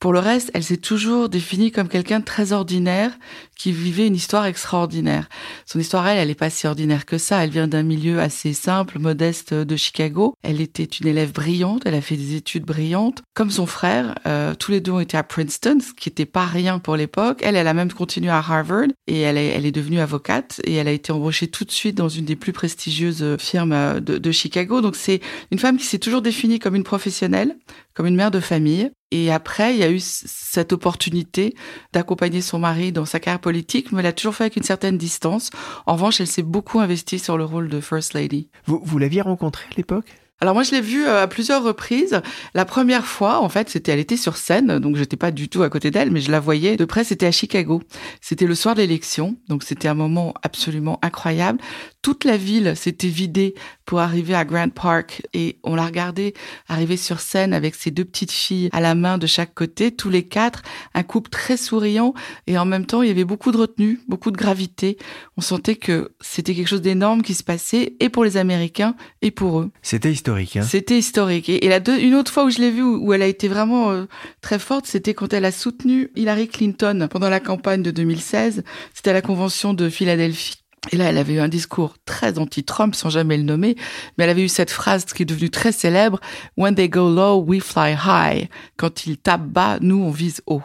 Pour 0.00 0.12
le 0.12 0.20
reste, 0.20 0.50
elle 0.54 0.62
s'est 0.62 0.76
toujours 0.76 1.28
définie 1.28 1.72
comme 1.72 1.88
quelqu'un 1.88 2.20
de 2.20 2.24
très 2.24 2.52
ordinaire 2.52 3.12
qui 3.58 3.72
vivait 3.72 4.06
une 4.06 4.14
histoire 4.14 4.46
extraordinaire. 4.46 5.28
Son 5.66 5.78
histoire, 5.78 6.06
elle, 6.06 6.18
elle 6.18 6.28
n'est 6.28 6.34
pas 6.34 6.48
si 6.48 6.66
ordinaire 6.66 7.04
que 7.04 7.18
ça. 7.18 7.44
Elle 7.44 7.50
vient 7.50 7.68
d'un 7.68 7.82
milieu 7.82 8.20
assez 8.20 8.54
simple, 8.54 8.98
modeste 8.98 9.52
de 9.52 9.76
Chicago. 9.76 10.34
Elle 10.42 10.60
était 10.60 10.84
une 10.84 11.08
élève 11.08 11.32
brillante, 11.32 11.82
elle 11.84 11.94
a 11.94 12.00
fait 12.00 12.16
des 12.16 12.36
études 12.36 12.64
brillantes. 12.64 13.22
Comme 13.34 13.50
son 13.50 13.66
frère, 13.66 14.14
euh, 14.26 14.54
tous 14.54 14.70
les 14.70 14.80
deux 14.80 14.92
ont 14.92 15.00
été 15.00 15.16
à 15.16 15.24
Princeton, 15.24 15.78
ce 15.80 15.92
qui 15.92 16.08
n'était 16.08 16.24
pas 16.24 16.46
rien 16.46 16.78
pour 16.78 16.96
l'époque. 16.96 17.40
Elle, 17.42 17.56
elle 17.56 17.68
a 17.68 17.74
même 17.74 17.92
continué 17.92 18.30
à 18.30 18.38
Harvard 18.38 18.86
et 19.08 19.20
elle 19.20 19.36
est, 19.36 19.48
elle 19.48 19.66
est 19.66 19.72
devenue 19.72 20.00
avocate 20.00 20.60
et 20.64 20.74
elle 20.74 20.88
a 20.88 20.92
été 20.92 21.10
embauchée 21.12 21.48
tout 21.48 21.64
de 21.64 21.72
suite 21.72 21.96
dans 21.96 22.08
une 22.08 22.24
des 22.24 22.36
plus 22.36 22.52
prestigieuses 22.52 23.36
firmes 23.38 23.72
euh, 23.72 24.00
de, 24.00 24.18
de 24.18 24.32
Chicago. 24.32 24.80
Donc 24.80 24.94
c'est 24.94 25.20
une 25.50 25.58
femme 25.58 25.76
qui 25.76 25.84
s'est 25.84 25.98
toujours 25.98 26.22
définie 26.22 26.60
comme 26.60 26.76
une 26.76 26.84
professionnelle, 26.84 27.56
comme 27.94 28.06
une 28.06 28.16
mère 28.16 28.30
de 28.30 28.40
famille. 28.40 28.90
Et 29.10 29.32
après, 29.32 29.74
il 29.74 29.80
y 29.80 29.82
a 29.82 29.90
eu 29.90 30.00
cette 30.00 30.72
opportunité 30.72 31.54
d'accompagner 31.92 32.42
son 32.42 32.58
mari 32.58 32.92
dans 32.92 33.06
sa 33.06 33.20
carrière 33.20 33.40
politique, 33.48 33.92
mais 33.92 34.00
elle 34.00 34.06
a 34.06 34.12
toujours 34.12 34.34
fait 34.34 34.44
avec 34.44 34.56
une 34.56 34.62
certaine 34.62 34.98
distance. 34.98 35.48
En 35.86 35.94
revanche, 35.94 36.20
elle 36.20 36.26
s'est 36.26 36.42
beaucoup 36.42 36.80
investie 36.80 37.18
sur 37.18 37.38
le 37.38 37.46
rôle 37.46 37.70
de 37.70 37.80
First 37.80 38.12
Lady. 38.12 38.50
Vous, 38.66 38.78
vous 38.84 38.98
l'aviez 38.98 39.22
rencontrée 39.22 39.64
à 39.72 39.74
l'époque? 39.74 40.04
Alors 40.40 40.54
moi 40.54 40.62
je 40.62 40.70
l'ai 40.70 40.80
vue 40.80 41.06
euh, 41.06 41.22
à 41.22 41.26
plusieurs 41.26 41.64
reprises. 41.64 42.20
La 42.54 42.64
première 42.64 43.06
fois, 43.06 43.40
en 43.40 43.48
fait, 43.48 43.70
c'était 43.70 43.92
elle 43.92 43.98
était 43.98 44.18
sur 44.18 44.36
scène, 44.36 44.78
donc 44.78 44.96
j'étais 44.96 45.16
pas 45.16 45.30
du 45.30 45.48
tout 45.48 45.62
à 45.62 45.70
côté 45.70 45.90
d'elle, 45.90 46.10
mais 46.10 46.20
je 46.20 46.30
la 46.30 46.40
voyais 46.40 46.76
de 46.76 46.84
près. 46.84 47.04
C'était 47.04 47.26
à 47.26 47.32
Chicago. 47.32 47.82
C'était 48.20 48.46
le 48.46 48.54
soir 48.54 48.74
de 48.74 48.82
l'élection, 48.82 49.36
donc 49.48 49.64
c'était 49.64 49.88
un 49.88 49.94
moment 49.94 50.34
absolument 50.42 50.98
incroyable. 51.02 51.58
Toute 52.02 52.24
la 52.24 52.36
ville 52.36 52.74
s'était 52.76 53.08
vidée 53.08 53.54
pour 53.84 54.00
arriver 54.00 54.34
à 54.34 54.44
Grant 54.44 54.68
Park 54.68 55.22
et 55.34 55.58
on 55.64 55.74
l'a 55.74 55.86
regardée 55.86 56.34
arriver 56.68 56.96
sur 56.96 57.20
scène 57.20 57.52
avec 57.52 57.74
ses 57.74 57.90
deux 57.90 58.04
petites 58.04 58.30
filles 58.30 58.68
à 58.72 58.80
la 58.80 58.94
main 58.94 59.18
de 59.18 59.26
chaque 59.26 59.54
côté, 59.54 59.90
tous 59.90 60.08
les 60.08 60.22
quatre, 60.22 60.62
un 60.94 61.02
couple 61.02 61.30
très 61.30 61.56
souriant 61.56 62.14
et 62.46 62.56
en 62.56 62.64
même 62.64 62.86
temps 62.86 63.02
il 63.02 63.08
y 63.08 63.10
avait 63.10 63.24
beaucoup 63.24 63.50
de 63.50 63.56
retenue, 63.56 64.00
beaucoup 64.08 64.30
de 64.30 64.36
gravité. 64.36 64.96
On 65.36 65.40
sentait 65.40 65.76
que 65.76 66.12
c'était 66.20 66.54
quelque 66.54 66.68
chose 66.68 66.82
d'énorme 66.82 67.22
qui 67.22 67.34
se 67.34 67.42
passait 67.42 67.94
et 68.00 68.08
pour 68.08 68.24
les 68.24 68.36
Américains 68.36 68.94
et 69.22 69.30
pour 69.30 69.60
eux. 69.60 69.70
C'était 69.82 70.12
historique. 70.12 70.56
Hein 70.56 70.62
c'était 70.62 70.98
historique. 70.98 71.48
Et, 71.48 71.68
la 71.68 71.80
deux, 71.80 71.98
une 71.98 72.14
autre 72.14 72.32
fois 72.32 72.44
où 72.44 72.50
je 72.50 72.58
l'ai 72.58 72.70
vue 72.70 72.82
où, 72.82 73.12
elle 73.12 73.22
a 73.22 73.26
été 73.26 73.48
vraiment 73.48 73.90
euh, 73.90 74.04
très 74.40 74.58
forte, 74.58 74.86
c'était 74.86 75.14
quand 75.14 75.32
elle 75.32 75.44
a 75.44 75.52
soutenu 75.52 76.10
Hillary 76.14 76.48
Clinton 76.48 77.08
pendant 77.10 77.28
la 77.28 77.40
campagne 77.40 77.82
de 77.82 77.90
2016. 77.90 78.62
C'était 78.94 79.10
à 79.10 79.14
la 79.14 79.22
convention 79.22 79.74
de 79.74 79.88
Philadelphie. 79.88 80.62
Et 80.90 80.96
là, 80.96 81.06
elle 81.06 81.18
avait 81.18 81.34
eu 81.34 81.40
un 81.40 81.48
discours 81.48 81.96
très 82.04 82.38
anti-Trump, 82.38 82.94
sans 82.94 83.10
jamais 83.10 83.36
le 83.36 83.42
nommer, 83.42 83.76
mais 84.16 84.24
elle 84.24 84.30
avait 84.30 84.44
eu 84.44 84.48
cette 84.48 84.70
phrase 84.70 85.04
qui 85.04 85.22
est 85.22 85.26
devenue 85.26 85.50
très 85.50 85.72
célèbre, 85.72 86.20
When 86.56 86.74
they 86.74 86.88
go 86.88 87.08
low, 87.08 87.42
we 87.42 87.62
fly 87.62 87.94
high. 87.94 88.48
Quand 88.76 89.06
ils 89.06 89.18
tapent 89.18 89.46
bas, 89.46 89.78
nous, 89.80 90.02
on 90.02 90.10
vise 90.10 90.42
haut. 90.46 90.62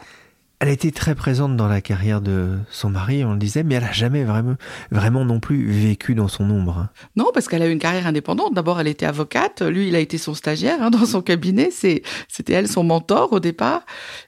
Elle 0.63 0.69
a 0.69 0.71
été 0.71 0.93
très 0.93 1.13
présente 1.13 1.58
dans 1.58 1.67
la 1.67 1.82
carrière 1.82 2.21
de 2.21 2.58
son 2.71 2.89
mari, 2.89 3.26
on 3.26 3.34
le 3.34 3.38
disait, 3.38 3.63
mais 3.63 3.76
elle 3.76 3.84
n'a 3.84 3.91
jamais 3.91 4.23
vraiment, 4.23 4.56
vraiment 4.91 5.26
non 5.26 5.41
plus 5.41 5.69
vécu 5.69 6.15
dans 6.15 6.30
son 6.30 6.49
ombre. 6.49 6.78
Hein. 6.78 6.89
Non, 7.17 7.32
parce 7.34 7.49
qu'elle 7.49 7.62
a 7.62 7.67
eu 7.67 7.71
une 7.73 7.80
carrière 7.80 8.08
indépendante. 8.08 8.54
D'abord, 8.54 8.80
elle 8.80 8.88
était 8.88 9.06
avocate. 9.06 9.62
Lui, 9.62 9.89
il 9.89 9.95
a 9.97 9.99
été 9.99 10.17
son 10.17 10.34
stagiaire 10.34 10.82
hein, 10.82 10.89
dans 10.89 11.06
son 11.06 11.21
cabinet. 11.21 11.69
c'était 11.69 12.54
elle 12.54 12.69
son 12.69 12.86
mentor 12.86 13.34
au 13.34 13.41
départ. 13.41 13.82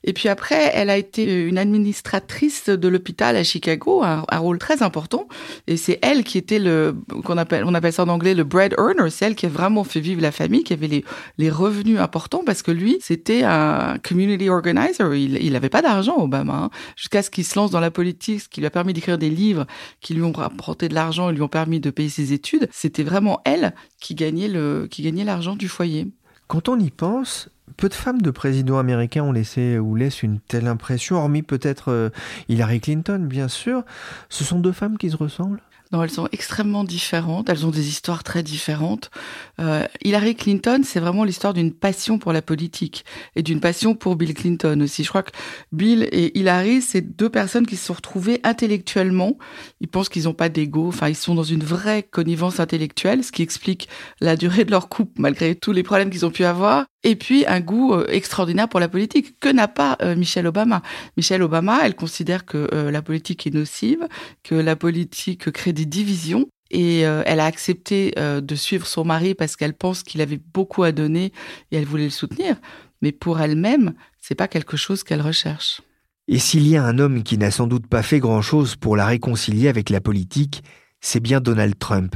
Et 0.04 0.12
puis 0.12 0.28
après, 0.28 0.71
elle 0.74 0.89
a 0.89 0.98
été 0.98 1.24
une 1.24 1.58
administratrice 1.58 2.67
de 2.67 2.88
l'hôpital 2.89 3.38
à 3.38 3.43
Chicago, 3.45 4.04
un, 4.04 4.26
rôle 4.38 4.58
très 4.58 4.84
important. 4.84 5.30
Et 5.67 5.78
c'est 5.78 6.00
elle 6.02 6.26
qui 6.26 6.38
était 6.38 6.60
le, 6.60 6.98
qu'on 7.24 7.38
appelle, 7.38 7.63
on 7.63 7.74
appelle 7.74 7.93
ça 7.93 8.04
en 8.04 8.10
anglais 8.10 8.34
le 8.34 8.43
bread 8.43 8.76
earner. 8.78 9.10
C'est 9.10 9.24
elle 9.24 9.36
qui 9.36 9.45
a 9.45 9.50
vraiment 9.50 9.86
fait 9.86 10.02
vivre 10.02 10.21
la 10.21 10.34
famille, 10.34 10.65
qui 10.65 10.74
avait 10.74 10.89
les, 10.89 11.06
les 11.38 11.50
revenus 11.50 11.98
importants 11.98 12.43
parce 12.45 12.62
que 12.62 12.71
lui, 12.71 12.98
c'était 13.00 13.43
un 13.45 13.95
community 14.06 14.50
organizer. 14.50 15.13
Il 15.13 15.54
n'avait 15.54 15.69
pas 15.69 15.82
d'argent 15.82 16.25
Obama, 16.26 16.70
jusqu'à 16.96 17.24
ce 17.24 17.30
qu'il 17.30 17.46
se 17.46 17.58
lance 17.58 17.72
dans 17.72 17.80
la 17.80 17.92
politique, 17.92 18.42
ce 18.42 18.50
qui 18.50 18.60
lui 18.60 18.68
a 18.68 18.72
permis 18.72 18.94
d'écrire 18.94 19.18
des 19.18 19.30
livres 19.30 19.66
qui 20.02 20.14
lui 20.14 20.24
ont 20.24 20.32
rapporté 20.32 20.90
de 20.90 20.94
l'argent 20.94 21.30
et 21.30 21.34
lui 21.34 21.42
ont 21.42 21.48
permis 21.48 21.80
de 21.80 21.90
payer 21.90 22.10
ses 22.10 22.34
études. 22.34 22.68
C'était 22.72 23.04
vraiment 23.04 23.42
elle 23.46 23.74
qui 24.00 24.16
gagnait 24.16 24.48
le, 24.48 24.88
qui 24.90 25.02
gagnait 25.02 25.24
l'argent 25.24 25.56
du 25.56 25.68
foyer. 25.68 26.08
Quand 26.48 26.70
on 26.70 26.80
y 26.80 26.92
pense, 26.92 27.50
peu 27.78 27.90
de 27.90 27.94
femmes 27.94 28.22
de 28.22 28.32
présidents 28.32 28.78
américains 28.78 29.24
ont 29.24 29.32
laissé 29.32 29.80
ou 29.80 29.96
laissent 29.96 30.24
une 30.24 30.40
telle 30.40 30.68
impression, 30.68 31.18
hormis 31.18 31.42
peut-être 31.42 31.92
euh, 31.92 32.10
Hillary 32.50 32.80
Clinton, 32.80 33.26
bien 33.28 33.48
sûr. 33.48 33.84
Ce 34.30 34.44
sont 34.44 34.60
deux 34.60 34.72
femmes 34.72 34.98
qui 34.98 35.10
se 35.10 35.18
ressemblent? 35.18 35.62
Non, 35.91 36.04
elles 36.04 36.10
sont 36.10 36.28
extrêmement 36.32 36.84
différentes. 36.84 37.50
Elles 37.50 37.65
ont 37.65 37.71
des 37.71 37.88
histoires 37.88 38.24
très 38.24 38.43
différentes. 38.43 39.12
Euh, 39.60 39.86
Hillary 40.04 40.36
Clinton, 40.36 40.82
c'est 40.84 41.00
vraiment 41.00 41.24
l'histoire 41.24 41.54
d'une 41.54 41.74
passion 41.74 42.17
pour 42.17 42.34
la 42.34 42.41
politique 42.41 43.06
et 43.36 43.43
d'une 43.43 43.60
passion 43.60 43.95
pour 43.95 44.15
Bill 44.15 44.34
Clinton 44.34 44.82
aussi. 44.82 45.04
Je 45.04 45.10
crois 45.10 45.24
que 45.24 45.32
Bill 45.71 46.08
et 46.12 46.38
Hillary, 46.38 46.82
c'est 46.82 47.02
deux 47.02 47.30
personnes 47.30 47.67
qui 47.67 47.78
se 47.78 47.86
sont 47.86 47.93
retrouvées 47.93 48.39
intellectuellement. 48.43 49.38
Ils 49.80 49.88
pensent 49.88 50.10
qu'ils 50.10 50.24
n'ont 50.24 50.34
pas 50.34 50.50
d'ego. 50.50 50.88
Enfin, 50.88 51.10
ils 51.10 51.15
sont 51.15 51.36
dans 51.36 51.43
une 51.43 51.63
vraie 51.63 52.04
connivence 52.04 52.60
intellectuelle, 52.60 53.24
ce 53.24 53.32
qui 53.32 53.43
explique 53.43 53.88
la 54.21 54.36
durée 54.36 54.65
de 54.65 54.71
leur 54.71 54.89
couple 54.89 55.13
malgré 55.19 55.56
tous 55.56 55.71
les 55.71 55.84
problèmes 55.84 56.10
qu'ils 56.10 56.26
ont 56.26 56.32
pu 56.32 56.45
avoir 56.45 56.86
et 57.06 57.15
puis 57.15 57.46
un 57.46 57.62
goût 57.62 57.94
euh, 57.94 58.08
extraordinaire 58.10 58.68
pour 58.68 58.80
la 58.82 58.89
politique 58.89 59.39
que 59.39 59.48
n'a 59.48 59.70
pas 59.70 59.96
euh, 60.02 60.15
Michelle 60.15 60.48
Obama? 60.48 60.82
Michelle 61.15 61.44
Obama, 61.44 61.86
elle 61.86 61.96
considère 61.96 62.46
que 62.46 62.68
euh, 62.74 62.91
la 62.91 63.04
politique 63.04 63.46
est 63.48 63.54
nocive, 63.54 64.08
que 64.44 64.56
la 64.56 64.76
politique 64.76 65.52
crée 65.52 65.72
des 65.72 65.86
divisions 65.86 66.48
et 66.72 67.02
elle 67.02 67.39
a 67.39 67.46
accepté 67.46 68.12
de 68.18 68.56
suivre 68.56 68.88
son 68.88 69.06
mari 69.06 69.36
parce 69.36 69.56
qu'elle 69.56 69.76
pense 69.76 70.02
qu'il 70.02 70.20
avait 70.20 70.41
beaucoup 70.52 70.82
à 70.82 70.91
donner 70.91 71.32
et 71.72 71.78
elle 71.78 71.86
voulait 71.86 72.06
le 72.06 72.10
soutenir. 72.10 72.58
Mais 73.04 73.12
pour 73.12 73.39
elle-même, 73.39 73.94
c'est 74.20 74.36
pas 74.36 74.48
quelque 74.48 74.76
chose 74.76 75.04
qu'elle 75.04 75.22
recherche. 75.22 75.82
Et 76.28 76.39
s'il 76.39 76.68
y 76.68 76.76
a 76.76 76.84
un 76.84 76.98
homme 76.98 77.22
qui 77.22 77.38
n'a 77.38 77.52
sans 77.52 77.68
doute 77.68 77.86
pas 77.86 78.02
fait 78.02 78.20
grand-chose 78.20 78.76
pour 78.76 78.98
la 78.98 79.06
réconcilier 79.06 79.68
avec 79.68 79.91
la 79.91 80.02
politique, 80.02 80.63
c'est 81.02 81.20
bien 81.20 81.39
Donald 81.39 81.78
Trump. 81.78 82.15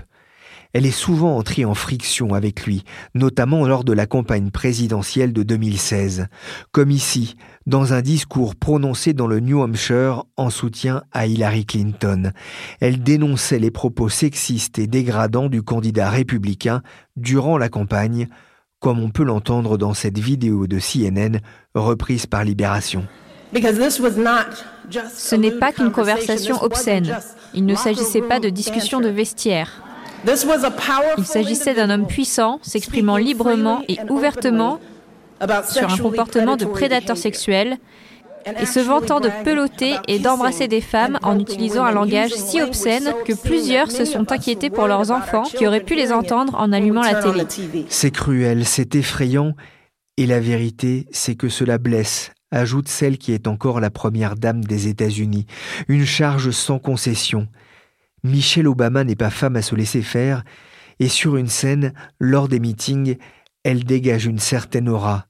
Elle 0.73 0.85
est 0.85 0.91
souvent 0.91 1.35
entrée 1.35 1.65
en 1.65 1.73
friction 1.73 2.35
avec 2.35 2.67
lui, 2.67 2.83
notamment 3.15 3.65
lors 3.65 3.83
de 3.83 3.91
la 3.91 4.05
campagne 4.05 4.51
présidentielle 4.51 5.33
de 5.33 5.41
2016, 5.41 6.27
comme 6.71 6.91
ici, 6.91 7.35
dans 7.65 7.93
un 7.93 8.01
discours 8.01 8.55
prononcé 8.55 9.13
dans 9.13 9.25
le 9.25 9.39
New 9.39 9.61
Hampshire 9.61 10.25
en 10.37 10.51
soutien 10.51 11.01
à 11.11 11.25
Hillary 11.25 11.65
Clinton. 11.65 12.33
Elle 12.81 13.01
dénonçait 13.01 13.57
les 13.57 13.71
propos 13.71 14.09
sexistes 14.09 14.77
et 14.77 14.85
dégradants 14.85 15.49
du 15.49 15.63
candidat 15.63 16.11
républicain 16.11 16.83
durant 17.15 17.57
la 17.57 17.69
campagne, 17.69 18.27
comme 18.79 18.99
on 18.99 19.09
peut 19.09 19.23
l'entendre 19.23 19.75
dans 19.79 19.95
cette 19.95 20.19
vidéo 20.19 20.67
de 20.67 20.77
CNN 20.77 21.39
reprise 21.73 22.27
par 22.27 22.43
Libération. 22.43 23.07
Ce 25.13 25.35
n'est 25.35 25.51
pas 25.51 25.71
qu'une 25.71 25.91
conversation 25.91 26.61
obscène. 26.61 27.17
Il 27.55 27.65
ne 27.65 27.73
s'agissait 27.73 28.21
pas 28.21 28.39
de 28.39 28.49
discussion 28.49 28.99
de 29.01 29.09
vestiaire. 29.09 29.88
Il 30.25 31.25
s'agissait 31.25 31.73
d'un 31.73 31.89
homme 31.89 32.07
puissant, 32.07 32.59
s'exprimant 32.61 33.17
librement 33.17 33.83
et 33.87 33.97
ouvertement 34.09 34.79
sur 35.69 35.91
un 35.91 35.97
comportement 35.97 36.57
de 36.57 36.65
prédateur 36.65 37.17
sexuel 37.17 37.77
et 38.59 38.65
se 38.65 38.79
vantant 38.79 39.19
de 39.19 39.29
peloter 39.43 39.95
et 40.07 40.19
d'embrasser 40.19 40.67
des 40.67 40.81
femmes 40.81 41.19
en 41.23 41.39
utilisant 41.39 41.85
un 41.85 41.91
langage 41.91 42.31
si 42.31 42.61
obscène 42.61 43.13
que 43.25 43.33
plusieurs 43.33 43.91
se 43.91 44.05
sont 44.05 44.31
inquiétés 44.31 44.69
pour 44.69 44.87
leurs 44.87 45.11
enfants 45.11 45.43
qui 45.43 45.67
auraient 45.67 45.83
pu 45.83 45.95
les 45.95 46.11
entendre 46.11 46.55
en 46.55 46.71
allumant 46.71 47.01
la 47.01 47.21
télé. 47.21 47.45
C'est 47.89 48.11
cruel, 48.11 48.65
c'est 48.65 48.95
effrayant, 48.95 49.55
et 50.17 50.25
la 50.25 50.39
vérité, 50.39 51.07
c'est 51.11 51.35
que 51.35 51.49
cela 51.49 51.77
blesse, 51.77 52.31
ajoute 52.51 52.87
celle 52.87 53.17
qui 53.17 53.33
est 53.33 53.47
encore 53.47 53.79
la 53.79 53.89
première 53.89 54.35
dame 54.35 54.63
des 54.63 54.87
États-Unis, 54.87 55.45
une 55.87 56.05
charge 56.05 56.51
sans 56.51 56.79
concession. 56.79 57.47
Michelle 58.23 58.67
Obama 58.67 59.03
n'est 59.03 59.15
pas 59.15 59.29
femme 59.29 59.55
à 59.55 59.61
se 59.61 59.75
laisser 59.75 60.01
faire, 60.01 60.43
et 60.99 61.07
sur 61.07 61.37
une 61.37 61.47
scène, 61.47 61.93
lors 62.19 62.47
des 62.47 62.59
meetings, 62.59 63.17
elle 63.63 63.83
dégage 63.83 64.25
une 64.25 64.39
certaine 64.39 64.89
aura. 64.89 65.27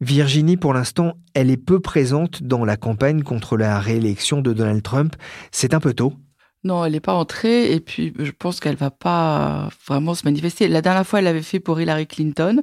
Virginie, 0.00 0.56
pour 0.56 0.72
l'instant, 0.72 1.14
elle 1.34 1.50
est 1.50 1.58
peu 1.58 1.80
présente 1.80 2.42
dans 2.42 2.64
la 2.64 2.76
campagne 2.76 3.22
contre 3.22 3.56
la 3.56 3.78
réélection 3.78 4.40
de 4.40 4.52
Donald 4.52 4.82
Trump. 4.82 5.14
C'est 5.52 5.74
un 5.74 5.80
peu 5.80 5.92
tôt. 5.92 6.14
Non, 6.62 6.84
elle 6.84 6.92
n'est 6.92 7.00
pas 7.00 7.14
entrée 7.14 7.72
et 7.72 7.80
puis 7.80 8.12
je 8.18 8.30
pense 8.32 8.60
qu'elle 8.60 8.76
va 8.76 8.90
pas 8.90 9.70
vraiment 9.86 10.14
se 10.14 10.24
manifester. 10.26 10.68
La 10.68 10.82
dernière 10.82 11.06
fois, 11.06 11.20
elle 11.20 11.24
l'avait 11.24 11.40
fait 11.40 11.58
pour 11.58 11.80
Hillary 11.80 12.06
Clinton 12.06 12.62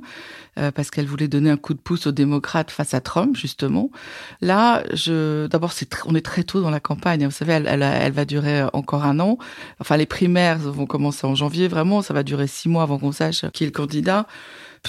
euh, 0.60 0.70
parce 0.70 0.92
qu'elle 0.92 1.08
voulait 1.08 1.28
donner 1.28 1.50
un 1.50 1.58
coup 1.58 1.74
de 1.74 1.80
pouce 1.80 2.06
aux 2.06 2.12
démocrates 2.12 2.70
face 2.70 2.94
à 2.94 3.02
Trump 3.02 3.36
justement. 3.36 3.90
Là, 4.40 4.84
je 4.94 5.48
d'abord 5.48 5.72
c'est 5.72 5.90
on 6.06 6.14
est 6.14 6.26
très 6.26 6.44
tôt 6.44 6.62
dans 6.62 6.70
la 6.70 6.80
campagne. 6.80 7.26
Vous 7.26 7.32
savez, 7.32 7.54
elle, 7.54 7.66
elle, 7.68 7.82
elle, 7.82 8.12
va 8.12 8.26
durer 8.26 8.66
encore 8.74 9.04
un 9.04 9.20
an. 9.20 9.40
Enfin, 9.80 9.98
les 9.98 10.06
primaires 10.06 10.60
vont 10.60 10.86
commencer 10.86 11.26
en 11.26 11.34
janvier. 11.34 11.68
Vraiment, 11.68 12.04
ça 12.04 12.14
va 12.14 12.22
durer 12.22 12.46
six 12.46 12.70
mois 12.70 12.84
avant 12.84 13.00
qu'on 13.00 13.12
sache 13.12 13.46
qui 13.52 13.64
est 13.64 13.68
le 13.68 13.72
candidat. 13.72 14.28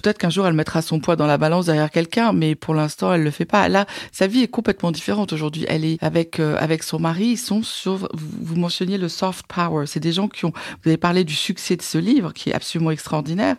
Peut-être 0.02 0.18
qu'un 0.18 0.30
jour 0.30 0.46
elle 0.46 0.54
mettra 0.54 0.82
son 0.82 1.00
poids 1.00 1.16
dans 1.16 1.26
la 1.26 1.38
balance 1.38 1.66
derrière 1.66 1.90
quelqu'un, 1.90 2.32
mais 2.32 2.54
pour 2.54 2.74
l'instant 2.74 3.12
elle 3.12 3.22
le 3.22 3.30
fait 3.30 3.44
pas. 3.44 3.68
Là, 3.68 3.86
sa 4.12 4.26
vie 4.26 4.42
est 4.42 4.48
complètement 4.48 4.92
différente 4.92 5.32
aujourd'hui. 5.32 5.64
Elle 5.68 5.84
est 5.84 6.02
avec 6.02 6.40
euh, 6.40 6.56
avec 6.58 6.82
son 6.82 6.98
mari. 6.98 7.26
Ils 7.26 7.36
sont 7.36 7.62
sur. 7.62 8.08
Vous, 8.14 8.56
mentionniez 8.56 8.98
le 8.98 9.08
soft 9.08 9.46
power. 9.46 9.86
C'est 9.86 10.00
des 10.00 10.12
gens 10.12 10.28
qui 10.28 10.44
ont. 10.44 10.52
Vous 10.82 10.88
avez 10.88 10.96
parlé 10.96 11.24
du 11.24 11.34
succès 11.34 11.76
de 11.76 11.82
ce 11.82 11.98
livre 11.98 12.32
qui 12.32 12.50
est 12.50 12.54
absolument 12.54 12.90
extraordinaire 12.90 13.56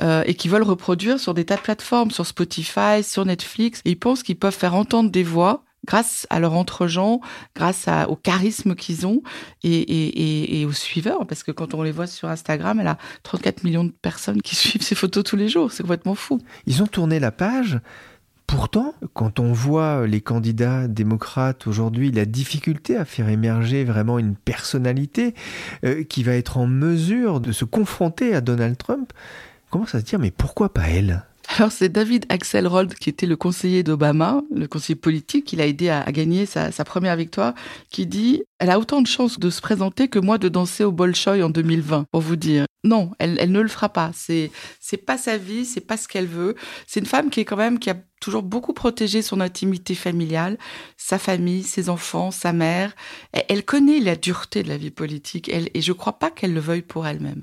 euh, 0.00 0.22
et 0.26 0.34
qui 0.34 0.48
veulent 0.48 0.62
reproduire 0.62 1.20
sur 1.20 1.34
des 1.34 1.44
tas 1.44 1.56
de 1.56 1.60
plateformes, 1.60 2.10
sur 2.10 2.26
Spotify, 2.26 3.02
sur 3.02 3.24
Netflix. 3.24 3.80
Et 3.84 3.90
ils 3.90 3.98
pensent 3.98 4.22
qu'ils 4.22 4.36
peuvent 4.36 4.56
faire 4.56 4.74
entendre 4.74 5.10
des 5.10 5.22
voix 5.22 5.64
grâce 5.86 6.26
à 6.30 6.40
leur 6.40 6.54
entre-gens, 6.54 7.20
grâce 7.56 7.86
au 8.08 8.16
charisme 8.16 8.74
qu'ils 8.74 9.06
ont 9.06 9.22
et, 9.64 10.64
aux 10.66 10.72
suiveurs. 10.72 11.26
Parce 11.26 11.42
que 11.42 11.50
quand 11.50 11.74
on 11.74 11.82
les 11.82 11.92
voit 11.92 12.06
sur 12.06 12.28
Instagram, 12.28 12.80
elle 12.80 12.88
a 12.88 12.98
34 13.22 13.64
millions 13.64 13.84
de 13.84 13.92
personnes 13.92 14.42
qui 14.42 14.56
suivent 14.56 14.82
ses 14.82 14.94
photos 14.94 15.24
tous 15.24 15.36
les 15.36 15.48
jours. 15.48 15.72
C'est 15.72 15.82
complètement 15.82 16.14
fou. 16.14 16.40
Ils 16.66 16.82
ont 16.82 16.86
tourné 16.86 17.20
la 17.20 17.32
page. 17.32 17.80
Pourtant, 18.46 18.94
quand 19.14 19.38
on 19.40 19.52
voit 19.52 20.06
les 20.06 20.20
candidats 20.20 20.86
démocrates 20.86 21.66
aujourd'hui, 21.66 22.10
la 22.10 22.26
difficulté 22.26 22.96
à 22.96 23.06
faire 23.06 23.30
émerger 23.30 23.82
vraiment 23.82 24.18
une 24.18 24.36
personnalité 24.36 25.34
euh, 25.86 26.04
qui 26.04 26.22
va 26.22 26.34
être 26.34 26.58
en 26.58 26.66
mesure 26.66 27.40
de 27.40 27.50
se 27.50 27.64
confronter 27.64 28.34
à 28.34 28.42
Donald 28.42 28.76
Trump, 28.76 29.12
comment 29.70 29.86
ça 29.86 30.00
se 30.00 30.04
dire 30.04 30.18
mais 30.18 30.30
pourquoi 30.30 30.74
pas 30.74 30.86
elle? 30.90 31.24
Alors 31.58 31.70
c'est 31.70 31.90
David 31.90 32.24
Axelrod 32.30 32.94
qui 32.94 33.10
était 33.10 33.26
le 33.26 33.36
conseiller 33.36 33.82
d'Obama, 33.82 34.42
le 34.54 34.66
conseiller 34.66 34.94
politique, 34.94 35.44
qui 35.44 35.56
l'a 35.56 35.66
aidé 35.66 35.90
à, 35.90 36.10
gagner 36.10 36.46
sa, 36.46 36.70
première 36.84 37.16
victoire, 37.16 37.54
qui 37.90 38.06
dit 38.06 38.42
elle 38.58 38.70
a 38.70 38.78
autant 38.78 39.02
de 39.02 39.06
chances 39.06 39.38
de 39.38 39.50
se 39.50 39.60
présenter 39.60 40.08
que 40.08 40.18
moi 40.18 40.38
de 40.38 40.48
danser 40.48 40.84
au 40.84 40.92
Bolshoi 40.92 41.42
en 41.44 41.50
2020. 41.50 42.06
Pour 42.10 42.20
vous 42.22 42.36
dire, 42.36 42.64
non, 42.84 43.10
elle, 43.18 43.50
ne 43.50 43.60
le 43.60 43.68
fera 43.68 43.90
pas. 43.90 44.12
C'est 44.14 44.50
c'est 44.80 44.96
pas 44.96 45.18
sa 45.18 45.36
vie, 45.36 45.66
c'est 45.66 45.80
pas 45.80 45.96
ce 45.96 46.08
qu'elle 46.08 46.26
veut. 46.26 46.54
C'est 46.86 47.00
une 47.00 47.06
femme 47.06 47.28
qui 47.28 47.40
est 47.40 47.44
quand 47.44 47.56
même 47.56 47.78
qui 47.78 47.90
a 47.90 47.96
toujours 48.20 48.42
beaucoup 48.42 48.72
protégé 48.72 49.20
son 49.20 49.40
intimité 49.40 49.94
familiale, 49.94 50.56
sa 50.96 51.18
famille, 51.18 51.64
ses 51.64 51.90
enfants, 51.90 52.30
sa 52.30 52.52
mère. 52.54 52.94
Elle, 53.32 53.44
elle 53.48 53.64
connaît 53.64 54.00
la 54.00 54.16
dureté 54.16 54.62
de 54.62 54.68
la 54.68 54.78
vie 54.78 54.90
politique, 54.90 55.50
et 55.50 55.80
je 55.80 55.92
crois 55.92 56.18
pas 56.18 56.30
qu'elle 56.30 56.54
le 56.54 56.60
veuille 56.60 56.82
pour 56.82 57.06
elle-même. 57.06 57.42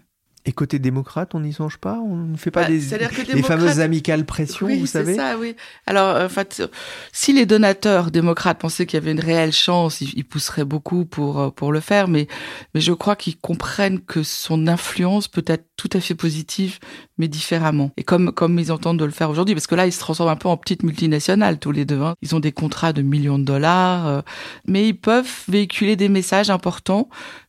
Et 0.50 0.52
côté 0.52 0.80
démocrate, 0.80 1.36
on 1.36 1.42
n'y 1.42 1.54
songe 1.54 1.78
pas? 1.78 2.00
On 2.04 2.16
ne 2.16 2.36
fait 2.36 2.50
pas 2.50 2.64
bah, 2.64 2.70
des, 2.70 2.80
les 3.36 3.44
fameuses 3.44 3.82
amicales 3.82 4.26
pressions, 4.26 4.68
vous 4.68 4.88
savez? 4.88 5.14
c'est 5.14 5.20
ça, 5.20 5.38
oui. 5.38 5.56
Alors, 5.86 6.20
en 6.20 6.28
fait, 6.28 6.64
si 7.12 7.34
les 7.34 7.46
donateurs 7.46 8.10
démocrates 8.10 8.58
pensaient 8.58 8.88
qu'il 8.88 9.00
y 9.00 9.04
avait 9.04 9.12
une 9.12 9.20
réelle 9.20 9.52
chance, 9.52 10.02
ils, 10.02 10.24
pousseraient 10.24 10.66
beaucoup 10.66 11.06
pour 11.06 11.40
euh, 11.40 11.50
pour 11.52 11.72
le 11.72 11.82
faire, 11.82 12.08
mais 12.08 12.26
mais 12.74 12.82
je 12.82 12.94
crois 12.94 13.16
qu'ils 13.16 13.38
comprennent 13.38 14.00
que 14.00 14.24
son 14.24 14.66
influence 14.66 15.28
peut 15.28 15.46
être 15.46 15.66
tout 15.78 15.90
à 15.94 16.00
fait 16.00 16.16
positive, 16.16 16.80
mais 17.20 17.28
différemment. 17.28 17.92
Et 17.96 18.04
comme 18.04 18.32
comme 18.32 18.58
ils 18.58 18.72
entendent 18.72 18.98
de 18.98 19.06
le 19.06 19.12
faire 19.12 19.30
aujourd'hui, 19.30 19.54
parce 19.54 19.68
que 19.68 19.76
là, 19.76 19.86
ils 19.86 19.94
se 19.94 20.00
transforment 20.00 20.32
un 20.32 20.36
peu 20.36 20.50
en 20.50 20.58
petites 20.58 20.82
multinationales 20.82 21.60
tous 21.60 21.72
les 21.72 21.86
deux. 21.86 22.02
Hein. 22.02 22.16
Ils 22.24 22.36
ont 22.36 22.40
des 22.40 22.54
contrats 22.54 22.92
de 22.92 23.04
millions 23.04 23.38
de 23.38 23.44
dollars, 23.44 24.08
euh, 24.08 24.22
mais 24.66 24.88
ils 24.88 25.00
peuvent 25.00 25.30
véhiculer 25.48 25.96
des 25.96 26.10
messages 26.10 26.50
importants 26.50 27.08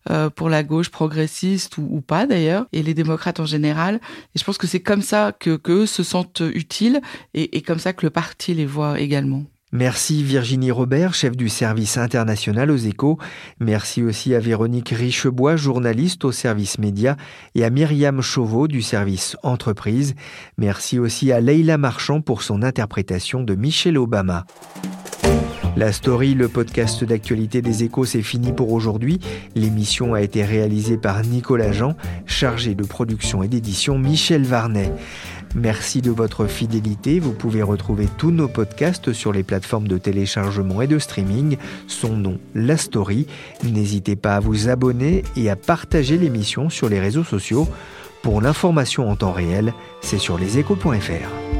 euh, 0.08 0.30
pour 0.30 0.48
la 0.48 0.62
gauche 0.62 0.88
progressiste 0.88 1.76
ou, 1.76 2.00
pas 2.00 2.26
d'ailleurs, 2.26 2.66
et 2.72 2.82
les 2.82 2.89
démocrates 2.94 3.40
en 3.40 3.46
général. 3.46 4.00
Et 4.34 4.38
je 4.38 4.44
pense 4.44 4.58
que 4.58 4.66
c'est 4.66 4.80
comme 4.80 5.02
ça 5.02 5.32
que 5.38 5.56
qu'eux 5.56 5.86
se 5.86 6.02
sentent 6.02 6.42
utiles 6.54 7.00
et, 7.34 7.56
et 7.56 7.62
comme 7.62 7.78
ça 7.78 7.92
que 7.92 8.06
le 8.06 8.10
parti 8.10 8.54
les 8.54 8.66
voit 8.66 9.00
également. 9.00 9.44
Merci 9.72 10.24
Virginie 10.24 10.72
Robert, 10.72 11.14
chef 11.14 11.36
du 11.36 11.48
service 11.48 11.96
international 11.96 12.72
aux 12.72 12.76
échos. 12.76 13.18
Merci 13.60 14.02
aussi 14.02 14.34
à 14.34 14.40
Véronique 14.40 14.88
Richebois, 14.88 15.54
journaliste 15.54 16.24
au 16.24 16.32
service 16.32 16.80
média, 16.80 17.16
et 17.54 17.64
à 17.64 17.70
Myriam 17.70 18.20
Chauveau 18.20 18.66
du 18.66 18.82
service 18.82 19.36
entreprise. 19.44 20.16
Merci 20.58 20.98
aussi 20.98 21.30
à 21.30 21.40
Leila 21.40 21.78
Marchand 21.78 22.20
pour 22.20 22.42
son 22.42 22.64
interprétation 22.64 23.44
de 23.44 23.54
Michelle 23.54 23.96
Obama. 23.96 24.44
La 25.76 25.92
story, 25.92 26.34
le 26.34 26.48
podcast 26.48 27.04
d'actualité 27.04 27.62
des 27.62 27.84
échos, 27.84 28.04
c'est 28.04 28.22
fini 28.22 28.52
pour 28.52 28.72
aujourd'hui. 28.72 29.20
L'émission 29.54 30.14
a 30.14 30.20
été 30.20 30.44
réalisée 30.44 30.96
par 30.96 31.22
Nicolas 31.22 31.72
Jean, 31.72 31.96
chargé 32.26 32.74
de 32.74 32.82
production 32.82 33.42
et 33.42 33.48
d'édition 33.48 33.98
Michel 33.98 34.44
Varnet. 34.44 34.92
Merci 35.54 36.02
de 36.02 36.10
votre 36.10 36.46
fidélité. 36.46 37.20
Vous 37.20 37.32
pouvez 37.32 37.62
retrouver 37.62 38.08
tous 38.18 38.30
nos 38.30 38.48
podcasts 38.48 39.12
sur 39.12 39.32
les 39.32 39.42
plateformes 39.42 39.88
de 39.88 39.98
téléchargement 39.98 40.82
et 40.82 40.86
de 40.86 40.98
streaming. 40.98 41.56
Son 41.86 42.16
nom, 42.16 42.38
La 42.54 42.76
Story. 42.76 43.26
N'hésitez 43.64 44.16
pas 44.16 44.36
à 44.36 44.40
vous 44.40 44.68
abonner 44.68 45.24
et 45.36 45.50
à 45.50 45.56
partager 45.56 46.18
l'émission 46.18 46.68
sur 46.68 46.88
les 46.88 47.00
réseaux 47.00 47.24
sociaux. 47.24 47.68
Pour 48.22 48.40
l'information 48.40 49.08
en 49.08 49.16
temps 49.16 49.32
réel, 49.32 49.72
c'est 50.02 50.18
sur 50.18 50.36
leséchos.fr. 50.36 51.59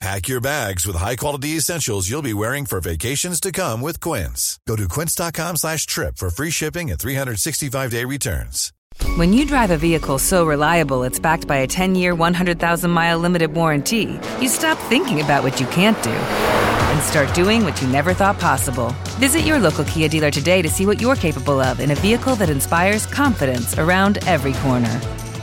Pack 0.00 0.28
your 0.28 0.40
bags 0.40 0.86
with 0.86 0.94
high-quality 0.94 1.56
essentials 1.56 2.08
you'll 2.08 2.22
be 2.22 2.32
wearing 2.32 2.66
for 2.66 2.80
vacations 2.80 3.40
to 3.40 3.50
come 3.50 3.80
with 3.80 3.98
Quince. 3.98 4.60
Go 4.64 4.76
to 4.76 4.86
quince.com 4.86 5.56
slash 5.56 5.86
trip 5.86 6.18
for 6.18 6.30
free 6.30 6.50
shipping 6.50 6.90
and 6.92 7.00
365-day 7.00 8.04
returns. 8.04 8.72
When 9.16 9.32
you 9.32 9.44
drive 9.44 9.72
a 9.72 9.76
vehicle 9.76 10.18
so 10.20 10.46
reliable 10.46 11.02
it's 11.02 11.18
backed 11.18 11.48
by 11.48 11.56
a 11.58 11.66
10-year, 11.66 12.14
100,000-mile 12.14 13.18
limited 13.18 13.52
warranty, 13.52 14.20
you 14.40 14.48
stop 14.48 14.78
thinking 14.88 15.20
about 15.20 15.42
what 15.42 15.58
you 15.58 15.66
can't 15.66 16.00
do 16.04 16.10
and 16.10 17.02
start 17.02 17.34
doing 17.34 17.64
what 17.64 17.80
you 17.82 17.88
never 17.88 18.14
thought 18.14 18.38
possible. 18.38 18.94
Visit 19.18 19.40
your 19.40 19.58
local 19.58 19.84
Kia 19.84 20.08
dealer 20.08 20.30
today 20.30 20.62
to 20.62 20.68
see 20.68 20.86
what 20.86 21.00
you're 21.00 21.16
capable 21.16 21.60
of 21.60 21.80
in 21.80 21.90
a 21.90 21.96
vehicle 21.96 22.36
that 22.36 22.50
inspires 22.50 23.04
confidence 23.06 23.76
around 23.78 24.18
every 24.28 24.52
corner. 24.54 25.00